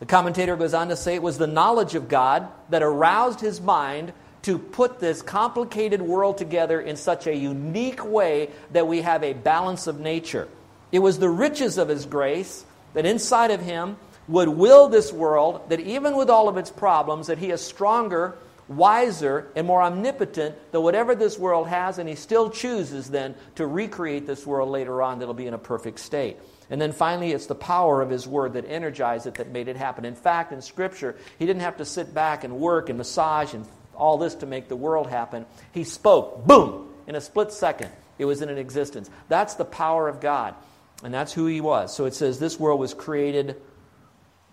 The 0.00 0.06
commentator 0.06 0.56
goes 0.56 0.74
on 0.74 0.88
to 0.88 0.96
say 0.96 1.14
it 1.14 1.22
was 1.22 1.38
the 1.38 1.46
knowledge 1.46 1.94
of 1.94 2.08
God 2.08 2.48
that 2.70 2.82
aroused 2.82 3.40
his 3.40 3.60
mind 3.60 4.12
to 4.42 4.58
put 4.58 4.98
this 4.98 5.20
complicated 5.20 6.00
world 6.00 6.38
together 6.38 6.80
in 6.80 6.96
such 6.96 7.26
a 7.26 7.36
unique 7.36 8.04
way 8.04 8.50
that 8.72 8.88
we 8.88 9.02
have 9.02 9.22
a 9.22 9.34
balance 9.34 9.86
of 9.86 10.00
nature. 10.00 10.48
It 10.90 11.00
was 11.00 11.18
the 11.18 11.28
riches 11.28 11.76
of 11.76 11.88
his 11.88 12.06
grace 12.06 12.64
that 12.94 13.04
inside 13.04 13.50
of 13.50 13.60
him 13.60 13.98
would 14.26 14.48
will 14.48 14.88
this 14.88 15.12
world 15.12 15.68
that 15.68 15.80
even 15.80 16.16
with 16.16 16.30
all 16.30 16.48
of 16.48 16.56
its 16.56 16.70
problems 16.70 17.26
that 17.26 17.38
he 17.38 17.50
is 17.50 17.60
stronger 17.60 18.38
wiser 18.68 19.48
and 19.56 19.66
more 19.66 19.82
omnipotent 19.82 20.54
than 20.72 20.82
whatever 20.82 21.14
this 21.14 21.38
world 21.38 21.68
has 21.68 21.98
and 21.98 22.08
he 22.08 22.14
still 22.14 22.48
chooses 22.48 23.10
then 23.10 23.34
to 23.56 23.66
recreate 23.66 24.26
this 24.26 24.46
world 24.46 24.70
later 24.70 25.02
on 25.02 25.18
that'll 25.18 25.34
be 25.34 25.48
in 25.48 25.54
a 25.54 25.58
perfect 25.58 25.98
state 25.98 26.38
and 26.70 26.80
then 26.80 26.92
finally 26.92 27.32
it's 27.32 27.46
the 27.46 27.54
power 27.54 28.00
of 28.00 28.10
his 28.10 28.26
word 28.26 28.54
that 28.54 28.64
energized 28.68 29.26
it 29.26 29.34
that 29.34 29.50
made 29.50 29.68
it 29.68 29.76
happen 29.76 30.04
in 30.04 30.14
fact 30.14 30.52
in 30.52 30.62
scripture 30.62 31.16
he 31.38 31.46
didn't 31.46 31.62
have 31.62 31.76
to 31.76 31.84
sit 31.84 32.14
back 32.14 32.44
and 32.44 32.56
work 32.58 32.88
and 32.88 32.98
massage 32.98 33.52
and 33.54 33.66
all 33.94 34.16
this 34.16 34.34
to 34.34 34.46
make 34.46 34.68
the 34.68 34.76
world 34.76 35.08
happen 35.08 35.44
he 35.72 35.84
spoke 35.84 36.46
boom 36.46 36.88
in 37.06 37.14
a 37.14 37.20
split 37.20 37.52
second 37.52 37.90
it 38.18 38.24
was 38.24 38.42
in 38.42 38.48
an 38.48 38.58
existence 38.58 39.10
that's 39.28 39.54
the 39.54 39.64
power 39.64 40.08
of 40.08 40.20
god 40.20 40.54
and 41.02 41.12
that's 41.12 41.32
who 41.32 41.46
he 41.46 41.60
was 41.60 41.94
so 41.94 42.04
it 42.04 42.14
says 42.14 42.38
this 42.38 42.58
world 42.58 42.80
was 42.80 42.94
created 42.94 43.56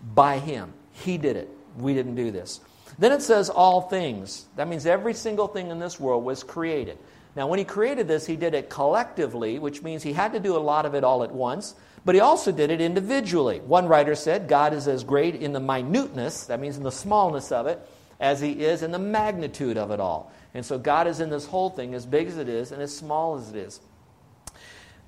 by 0.02 0.38
Him. 0.38 0.72
He 0.92 1.18
did 1.18 1.36
it. 1.36 1.48
We 1.76 1.94
didn't 1.94 2.14
do 2.14 2.30
this. 2.30 2.60
Then 2.98 3.12
it 3.12 3.22
says 3.22 3.50
all 3.50 3.82
things. 3.82 4.46
That 4.56 4.68
means 4.68 4.86
every 4.86 5.14
single 5.14 5.48
thing 5.48 5.70
in 5.70 5.78
this 5.78 6.00
world 6.00 6.24
was 6.24 6.42
created. 6.42 6.98
Now, 7.36 7.46
when 7.46 7.58
He 7.58 7.64
created 7.64 8.08
this, 8.08 8.26
He 8.26 8.36
did 8.36 8.54
it 8.54 8.68
collectively, 8.68 9.58
which 9.58 9.82
means 9.82 10.02
He 10.02 10.12
had 10.12 10.32
to 10.32 10.40
do 10.40 10.56
a 10.56 10.58
lot 10.58 10.86
of 10.86 10.94
it 10.94 11.04
all 11.04 11.22
at 11.22 11.32
once, 11.32 11.74
but 12.04 12.14
He 12.14 12.20
also 12.20 12.52
did 12.52 12.70
it 12.70 12.80
individually. 12.80 13.60
One 13.60 13.86
writer 13.86 14.14
said 14.14 14.48
God 14.48 14.72
is 14.72 14.88
as 14.88 15.04
great 15.04 15.34
in 15.34 15.52
the 15.52 15.60
minuteness, 15.60 16.46
that 16.46 16.60
means 16.60 16.76
in 16.76 16.82
the 16.82 16.92
smallness 16.92 17.52
of 17.52 17.66
it, 17.66 17.80
as 18.20 18.40
He 18.40 18.52
is 18.64 18.82
in 18.82 18.90
the 18.90 18.98
magnitude 18.98 19.76
of 19.76 19.90
it 19.90 20.00
all. 20.00 20.32
And 20.54 20.64
so 20.64 20.78
God 20.78 21.06
is 21.06 21.20
in 21.20 21.30
this 21.30 21.46
whole 21.46 21.70
thing, 21.70 21.94
as 21.94 22.06
big 22.06 22.28
as 22.28 22.38
it 22.38 22.48
is 22.48 22.72
and 22.72 22.82
as 22.82 22.96
small 22.96 23.36
as 23.36 23.50
it 23.50 23.56
is. 23.56 23.80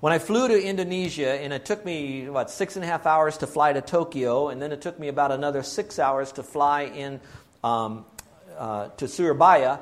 When 0.01 0.15
I 0.15 0.19
flew 0.19 0.49
to 0.49 0.63
Indonesia, 0.63 1.31
and 1.31 1.53
it 1.53 1.67
took 1.67 1.85
me, 1.85 2.29
what, 2.31 2.51
six 2.51 2.77
and 2.77 2.85
a 2.85 2.89
half 2.89 3.05
hours 3.05 3.37
to 3.39 3.47
fly 3.47 3.75
to 3.75 3.83
Tokyo, 3.83 4.49
and 4.49 4.61
then 4.61 4.73
it 4.73 4.81
took 4.81 4.99
me 4.99 5.09
about 5.09 5.31
another 5.31 5.63
six 5.63 5.99
hours 5.99 6.33
to 6.33 6.43
fly 6.43 6.85
in 6.85 7.21
um, 7.63 8.07
uh, 8.57 8.89
to 8.97 9.07
Surabaya. 9.07 9.79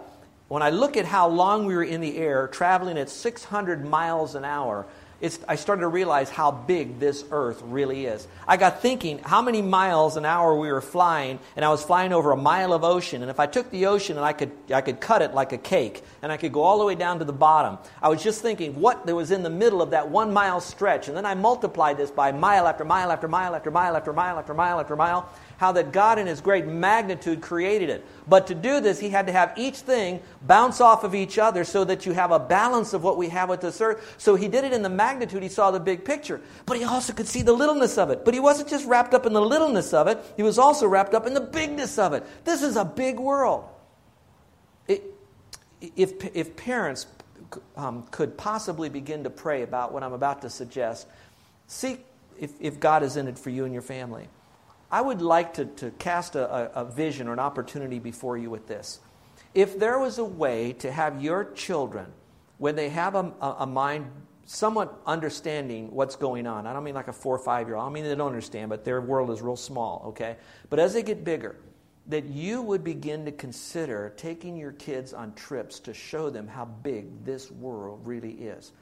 When 0.48 0.62
I 0.62 0.70
look 0.70 0.96
at 0.96 1.04
how 1.04 1.28
long 1.28 1.66
we 1.66 1.76
were 1.76 1.84
in 1.84 2.00
the 2.00 2.16
air, 2.16 2.48
traveling 2.48 2.98
at 2.98 3.10
600 3.10 3.84
miles 3.84 4.34
an 4.34 4.44
hour, 4.44 4.86
it's, 5.20 5.40
I 5.48 5.56
started 5.56 5.80
to 5.80 5.88
realize 5.88 6.30
how 6.30 6.52
big 6.52 7.00
this 7.00 7.24
earth 7.32 7.60
really 7.64 8.06
is. 8.06 8.26
I 8.46 8.56
got 8.56 8.80
thinking 8.80 9.18
how 9.18 9.42
many 9.42 9.62
miles 9.62 10.16
an 10.16 10.24
hour 10.24 10.56
we 10.56 10.70
were 10.70 10.80
flying, 10.80 11.40
and 11.56 11.64
I 11.64 11.70
was 11.70 11.82
flying 11.82 12.12
over 12.12 12.30
a 12.30 12.36
mile 12.36 12.72
of 12.72 12.84
ocean. 12.84 13.22
And 13.22 13.30
if 13.30 13.40
I 13.40 13.46
took 13.46 13.68
the 13.72 13.86
ocean 13.86 14.16
and 14.16 14.24
I 14.24 14.32
could, 14.32 14.52
I 14.72 14.80
could 14.80 15.00
cut 15.00 15.22
it 15.22 15.34
like 15.34 15.52
a 15.52 15.58
cake, 15.58 16.04
and 16.22 16.30
I 16.30 16.36
could 16.36 16.52
go 16.52 16.62
all 16.62 16.78
the 16.78 16.84
way 16.84 16.94
down 16.94 17.18
to 17.18 17.24
the 17.24 17.32
bottom, 17.32 17.78
I 18.00 18.08
was 18.08 18.22
just 18.22 18.42
thinking 18.42 18.80
what 18.80 19.06
there 19.06 19.16
was 19.16 19.32
in 19.32 19.42
the 19.42 19.50
middle 19.50 19.82
of 19.82 19.90
that 19.90 20.08
one 20.08 20.32
mile 20.32 20.60
stretch. 20.60 21.08
And 21.08 21.16
then 21.16 21.26
I 21.26 21.34
multiplied 21.34 21.96
this 21.96 22.12
by 22.12 22.30
mile 22.30 22.68
after 22.68 22.84
mile 22.84 23.10
after 23.10 23.26
mile 23.26 23.56
after 23.56 23.70
mile 23.72 23.96
after 23.96 24.12
mile 24.12 24.38
after 24.38 24.54
mile 24.54 24.80
after 24.80 24.96
mile 24.96 25.28
how 25.58 25.72
that 25.72 25.92
God 25.92 26.18
in 26.18 26.26
His 26.26 26.40
great 26.40 26.66
magnitude 26.66 27.42
created 27.42 27.90
it. 27.90 28.06
But 28.26 28.46
to 28.46 28.54
do 28.54 28.80
this, 28.80 28.98
He 28.98 29.10
had 29.10 29.26
to 29.26 29.32
have 29.32 29.52
each 29.56 29.76
thing 29.76 30.20
bounce 30.42 30.80
off 30.80 31.04
of 31.04 31.14
each 31.14 31.36
other 31.36 31.64
so 31.64 31.84
that 31.84 32.06
you 32.06 32.12
have 32.12 32.30
a 32.30 32.38
balance 32.38 32.94
of 32.94 33.02
what 33.02 33.18
we 33.18 33.28
have 33.28 33.48
with 33.48 33.60
this 33.60 33.80
earth. 33.80 34.14
So 34.18 34.36
He 34.36 34.48
did 34.48 34.64
it 34.64 34.72
in 34.72 34.82
the 34.82 34.88
magnitude, 34.88 35.42
He 35.42 35.48
saw 35.48 35.70
the 35.70 35.80
big 35.80 36.04
picture. 36.04 36.40
But 36.64 36.78
He 36.78 36.84
also 36.84 37.12
could 37.12 37.28
see 37.28 37.42
the 37.42 37.52
littleness 37.52 37.98
of 37.98 38.10
it. 38.10 38.24
But 38.24 38.34
He 38.34 38.40
wasn't 38.40 38.68
just 38.68 38.86
wrapped 38.86 39.14
up 39.14 39.26
in 39.26 39.32
the 39.32 39.42
littleness 39.42 39.92
of 39.92 40.06
it, 40.06 40.18
He 40.36 40.42
was 40.42 40.58
also 40.58 40.86
wrapped 40.86 41.12
up 41.12 41.26
in 41.26 41.34
the 41.34 41.40
bigness 41.40 41.98
of 41.98 42.12
it. 42.12 42.24
This 42.44 42.62
is 42.62 42.76
a 42.76 42.84
big 42.84 43.18
world. 43.18 43.64
It, 44.86 45.02
if, 45.96 46.24
if 46.34 46.56
parents 46.56 47.06
um, 47.76 48.04
could 48.10 48.36
possibly 48.36 48.88
begin 48.88 49.24
to 49.24 49.30
pray 49.30 49.62
about 49.62 49.92
what 49.92 50.02
I'm 50.02 50.12
about 50.12 50.42
to 50.42 50.50
suggest, 50.50 51.08
seek 51.66 52.04
if, 52.38 52.52
if 52.60 52.78
God 52.78 53.02
is 53.02 53.16
in 53.16 53.26
it 53.26 53.38
for 53.38 53.50
you 53.50 53.64
and 53.64 53.72
your 53.72 53.82
family. 53.82 54.28
I 54.90 55.00
would 55.00 55.20
like 55.20 55.54
to, 55.54 55.66
to 55.66 55.90
cast 55.92 56.34
a, 56.34 56.78
a 56.78 56.84
vision 56.84 57.28
or 57.28 57.32
an 57.32 57.38
opportunity 57.38 57.98
before 57.98 58.38
you 58.38 58.50
with 58.50 58.66
this. 58.66 59.00
If 59.54 59.78
there 59.78 59.98
was 59.98 60.18
a 60.18 60.24
way 60.24 60.72
to 60.74 60.90
have 60.90 61.22
your 61.22 61.52
children, 61.52 62.06
when 62.58 62.74
they 62.74 62.88
have 62.88 63.14
a, 63.14 63.32
a, 63.40 63.66
mind 63.66 64.10
somewhat 64.46 65.00
understanding 65.06 65.90
what's 65.90 66.16
going 66.16 66.46
on, 66.46 66.66
I 66.66 66.72
don't 66.72 66.84
mean 66.84 66.94
like 66.94 67.08
a 67.08 67.12
four 67.12 67.36
or 67.36 67.38
five 67.38 67.68
year 67.68 67.76
old, 67.76 67.86
I 67.86 67.92
mean 67.92 68.04
they 68.04 68.14
don't 68.14 68.26
understand, 68.26 68.70
but 68.70 68.84
their 68.84 69.00
world 69.00 69.30
is 69.30 69.42
real 69.42 69.56
small, 69.56 70.04
okay? 70.08 70.36
But 70.70 70.78
as 70.78 70.94
they 70.94 71.02
get 71.02 71.22
bigger, 71.22 71.56
that 72.06 72.24
you 72.24 72.62
would 72.62 72.82
begin 72.82 73.26
to 73.26 73.32
consider 73.32 74.14
taking 74.16 74.56
your 74.56 74.72
kids 74.72 75.12
on 75.12 75.34
trips 75.34 75.78
to 75.80 75.92
show 75.92 76.30
them 76.30 76.48
how 76.48 76.64
big 76.64 77.24
this 77.24 77.50
world 77.50 78.00
really 78.04 78.32
is. 78.32 78.72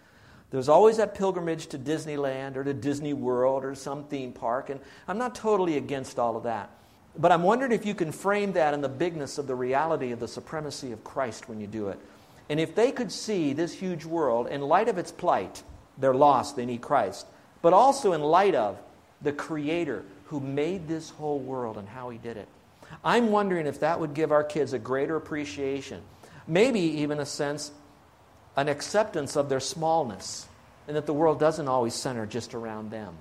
There's 0.51 0.69
always 0.69 0.99
that 0.99 1.15
pilgrimage 1.15 1.67
to 1.69 1.79
Disneyland 1.79 2.57
or 2.57 2.65
to 2.65 2.73
Disney 2.73 3.13
World 3.13 3.65
or 3.65 3.75
some 3.75 4.05
theme 4.05 4.33
park, 4.33 4.71
and 4.71 4.81
I'm 5.09 5.19
not 5.19 5.35
totally 5.35 5.77
against 5.77 6.19
all 6.19 6.37
of 6.37 6.45
that. 6.45 6.71
But 7.19 7.33
I'm 7.33 7.43
wondering 7.43 7.73
if 7.73 7.87
you 7.87 7.95
can 7.95 8.13
frame 8.13 8.53
that 8.53 8.75
in 8.75 8.81
the 8.81 8.89
bigness 8.89 9.39
of 9.39 9.47
the 9.47 9.55
reality 9.55 10.13
of 10.13 10.21
the 10.21 10.29
supremacy 10.29 10.93
of 10.93 11.03
Christ 11.03 11.49
when 11.49 11.61
you 11.61 11.67
do 11.67 11.89
it. 11.89 11.99
And 12.49 12.61
if 12.61 12.75
they 12.75 12.93
could 12.93 13.11
see 13.11 13.53
this 13.53 13.73
huge 13.73 14.05
world 14.05 14.47
in 14.47 14.61
light 14.61 14.89
of 14.89 14.99
its 14.99 15.11
plight, 15.11 15.63
they're 15.99 16.15
lost, 16.15 16.57
they 16.57 16.67
need 16.67 16.83
Christ, 16.83 17.27
but 17.63 17.73
also 17.73 18.13
in 18.13 18.21
light 18.21 18.55
of 18.55 18.79
the 19.23 19.33
Creator 19.33 20.05
who 20.27 20.41
made 20.41 20.87
this 20.87 21.11
whole 21.11 21.41
world 21.41 21.79
and 21.79 21.89
how 21.89 22.11
He 22.11 22.19
did 22.19 22.37
it. 22.37 22.49
I'm 23.03 23.31
wondering 23.31 23.67
if 23.67 23.81
that 23.81 23.99
would 23.99 24.15
give 24.15 24.31
our 24.31 24.45
kids 24.45 24.73
a 24.73 24.79
greater 24.79 25.17
appreciation, 25.17 26.03
maybe 26.47 26.81
even 26.81 27.19
a 27.19 27.27
sense 27.27 27.73
an 28.57 28.69
acceptance 28.69 29.37
of 29.37 29.49
their 29.49 29.61
smallness 29.61 30.47
and 30.89 30.97
that 30.97 31.07
the 31.07 31.13
world 31.13 31.39
doesn't 31.39 31.69
always 31.69 31.95
center 31.95 32.27
just 32.27 32.55
around 32.55 32.91
them. 32.91 33.15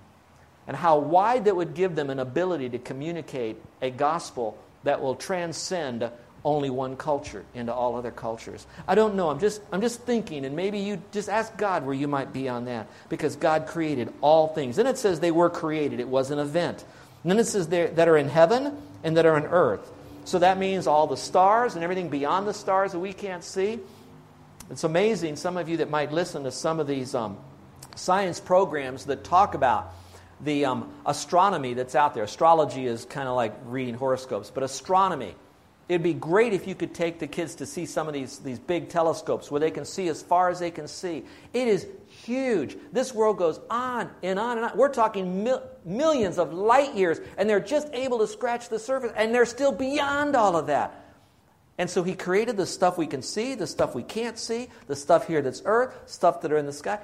And 0.67 0.75
how 0.75 0.97
wide 0.99 1.45
that 1.45 1.55
would 1.55 1.73
give 1.73 1.95
them 1.95 2.09
an 2.09 2.19
ability 2.19 2.69
to 2.69 2.79
communicate 2.79 3.57
a 3.81 3.91
gospel 3.91 4.57
that 4.83 5.01
will 5.01 5.15
transcend 5.15 6.09
only 6.43 6.69
one 6.69 6.95
culture 6.95 7.43
into 7.55 7.73
all 7.73 7.95
other 7.95 8.11
cultures. 8.11 8.67
I 8.87 8.93
don't 8.93 9.15
know. 9.15 9.29
I'm 9.29 9.39
just, 9.39 9.61
I'm 9.71 9.81
just 9.81 10.01
thinking, 10.01 10.45
and 10.45 10.55
maybe 10.55 10.77
you 10.77 11.01
just 11.11 11.27
ask 11.27 11.57
God 11.57 11.83
where 11.85 11.95
you 11.95 12.07
might 12.07 12.31
be 12.31 12.47
on 12.47 12.65
that 12.65 12.87
because 13.09 13.35
God 13.35 13.65
created 13.65 14.13
all 14.21 14.49
things. 14.49 14.75
Then 14.75 14.85
it 14.85 14.97
says 14.97 15.19
they 15.19 15.31
were 15.31 15.49
created, 15.49 15.99
it 15.99 16.07
was 16.07 16.29
an 16.29 16.37
event. 16.37 16.85
And 17.23 17.31
then 17.31 17.39
it 17.39 17.45
says 17.45 17.67
that 17.69 18.07
are 18.07 18.17
in 18.17 18.29
heaven 18.29 18.77
and 19.03 19.17
that 19.17 19.25
are 19.25 19.35
on 19.35 19.45
earth. 19.47 19.91
So 20.25 20.39
that 20.39 20.59
means 20.59 20.85
all 20.85 21.07
the 21.07 21.17
stars 21.17 21.73
and 21.73 21.83
everything 21.83 22.09
beyond 22.09 22.47
the 22.47 22.53
stars 22.53 22.91
that 22.91 22.99
we 22.99 23.13
can't 23.13 23.43
see. 23.43 23.79
It's 24.69 24.83
amazing, 24.83 25.35
some 25.35 25.57
of 25.57 25.69
you 25.69 25.77
that 25.77 25.91
might 25.91 26.11
listen 26.11 26.43
to 26.43 26.51
some 26.51 26.79
of 26.79 26.87
these 26.87 27.13
um, 27.13 27.37
science 27.95 28.39
programs 28.39 29.05
that 29.05 29.23
talk 29.23 29.53
about 29.53 29.93
the 30.41 30.65
um, 30.65 30.91
astronomy 31.05 31.75
that's 31.75 31.93
out 31.93 32.15
there. 32.15 32.23
Astrology 32.23 32.87
is 32.87 33.05
kind 33.05 33.27
of 33.27 33.35
like 33.35 33.53
reading 33.65 33.93
horoscopes, 33.93 34.49
but 34.49 34.63
astronomy. 34.63 35.35
It'd 35.87 36.01
be 36.01 36.15
great 36.15 36.53
if 36.53 36.67
you 36.67 36.73
could 36.73 36.95
take 36.95 37.19
the 37.19 37.27
kids 37.27 37.55
to 37.55 37.67
see 37.67 37.85
some 37.85 38.07
of 38.07 38.15
these, 38.15 38.39
these 38.39 38.57
big 38.57 38.89
telescopes 38.89 39.51
where 39.51 39.59
they 39.59 39.69
can 39.69 39.85
see 39.85 40.07
as 40.07 40.23
far 40.23 40.49
as 40.49 40.59
they 40.59 40.71
can 40.71 40.87
see. 40.87 41.23
It 41.53 41.67
is 41.67 41.85
huge. 42.23 42.75
This 42.91 43.13
world 43.13 43.37
goes 43.37 43.59
on 43.69 44.09
and 44.23 44.39
on 44.39 44.57
and 44.57 44.65
on. 44.65 44.75
We're 44.75 44.89
talking 44.89 45.43
mil- 45.43 45.61
millions 45.85 46.39
of 46.39 46.53
light 46.53 46.95
years, 46.95 47.19
and 47.37 47.47
they're 47.47 47.59
just 47.59 47.87
able 47.93 48.17
to 48.17 48.27
scratch 48.27 48.67
the 48.69 48.79
surface, 48.79 49.11
and 49.15 49.33
they're 49.33 49.45
still 49.45 49.71
beyond 49.71 50.35
all 50.35 50.57
of 50.57 50.65
that. 50.67 51.04
And 51.77 51.89
so 51.89 52.03
he 52.03 52.15
created 52.15 52.55
the 52.55 52.65
stuff 52.65 52.97
we 52.97 53.07
can 53.07 53.21
see, 53.21 53.55
the 53.55 53.67
stuff 53.67 53.95
we 53.95 54.03
can't 54.03 54.37
see, 54.39 54.69
the 54.87 54.95
stuff 54.95 55.27
here 55.27 55.41
that's 55.41 55.61
earth, 55.65 55.93
stuff 56.05 56.41
that 56.41 56.51
are 56.51 56.57
in 56.57 56.65
the 56.65 56.73
sky. 56.73 56.99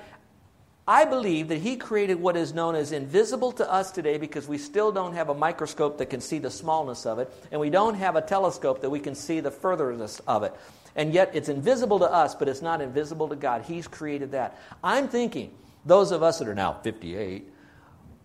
I 0.88 1.06
believe 1.06 1.50
that 1.50 1.60
he 1.60 1.76
created 1.76 2.20
what 2.20 2.36
is 2.36 2.54
known 2.54 2.76
as 2.76 2.92
invisible 2.92 3.52
to 3.54 3.72
us 3.72 3.92
today 3.92 4.18
because 4.18 4.48
we 4.48 4.58
still 4.58 4.92
don't 4.92 5.14
have 5.14 5.30
a 5.30 5.34
microscope 5.34 5.98
that 6.00 6.08
can 6.10 6.22
see 6.22 6.40
the 6.40 6.50
smallness 6.50 7.06
of 7.06 7.20
it, 7.20 7.32
and 7.52 7.62
we 7.62 7.70
don't 7.70 7.96
have 7.96 8.16
a 8.16 8.22
telescope 8.22 8.82
that 8.82 8.90
we 8.90 9.00
can 9.00 9.14
see 9.14 9.42
the 9.42 9.52
furtherness 9.52 10.20
of 10.22 10.44
it. 10.44 10.54
And 10.96 11.14
yet 11.14 11.32
it's 11.34 11.50
invisible 11.50 12.00
to 12.00 12.12
us, 12.12 12.36
but 12.36 12.50
it's 12.50 12.62
not 12.62 12.82
invisible 12.82 13.30
to 13.30 13.36
God. 13.36 13.62
He's 13.62 13.88
created 13.88 14.32
that. 14.32 14.58
I'm 14.84 15.08
thinking, 15.08 15.54
those 15.86 16.12
of 16.12 16.24
us 16.24 16.40
that 16.40 16.48
are 16.48 16.56
now 16.56 16.74
58, 16.74 17.48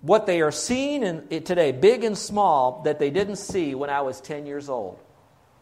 what 0.01 0.27
they 0.27 0.41
are 0.41 0.51
seeing 0.51 1.03
in, 1.03 1.43
today, 1.45 1.73
big 1.73 2.05
and 2.05 2.17
small, 2.17 2.83
that 2.83 2.99
they 2.99 3.11
didn't 3.11 3.37
see 3.37 3.75
when 3.75 3.91
I 3.91 4.01
was 4.01 4.21
10 4.21 4.47
years 4.47 4.69
old. 4.69 4.99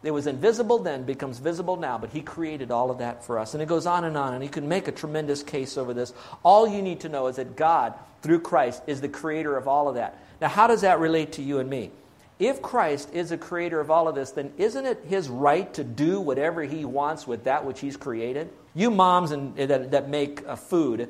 It 0.05 0.11
was 0.11 0.27
invisible 0.27 0.77
then, 0.77 1.03
becomes 1.03 1.39
visible 1.39 1.77
now, 1.77 1.97
but 1.97 2.11
He 2.11 2.21
created 2.21 2.69
all 2.69 2.91
of 2.91 2.99
that 2.99 3.25
for 3.25 3.39
us. 3.39 3.55
And 3.55 3.63
it 3.63 3.67
goes 3.67 3.87
on 3.87 4.03
and 4.03 4.15
on, 4.15 4.35
and 4.35 4.43
you 4.43 4.49
can 4.49 4.69
make 4.69 4.87
a 4.87 4.91
tremendous 4.91 5.41
case 5.41 5.77
over 5.77 5.95
this. 5.95 6.13
All 6.43 6.67
you 6.67 6.83
need 6.83 6.99
to 6.99 7.09
know 7.09 7.25
is 7.25 7.37
that 7.37 7.55
God, 7.55 7.95
through 8.21 8.41
Christ, 8.41 8.83
is 8.85 9.01
the 9.01 9.09
creator 9.09 9.57
of 9.57 9.67
all 9.67 9.87
of 9.89 9.95
that. 9.95 10.19
Now, 10.39 10.49
how 10.49 10.67
does 10.67 10.81
that 10.81 10.99
relate 10.99 11.33
to 11.33 11.41
you 11.41 11.57
and 11.57 11.67
me? 11.67 11.89
If 12.37 12.61
Christ 12.61 13.09
is 13.13 13.31
a 13.31 13.37
creator 13.37 13.79
of 13.79 13.89
all 13.89 14.07
of 14.07 14.13
this, 14.13 14.31
then 14.31 14.51
isn't 14.57 14.85
it 14.85 15.05
his 15.07 15.27
right 15.27 15.73
to 15.73 15.83
do 15.83 16.19
whatever 16.19 16.61
he 16.63 16.85
wants 16.85 17.25
with 17.25 17.45
that 17.45 17.65
which 17.65 17.79
he's 17.79 17.97
created? 17.97 18.49
You 18.75 18.91
moms 18.91 19.31
and, 19.31 19.55
that, 19.55 19.89
that 19.91 20.09
make 20.09 20.45
uh, 20.45 20.55
food, 20.55 21.09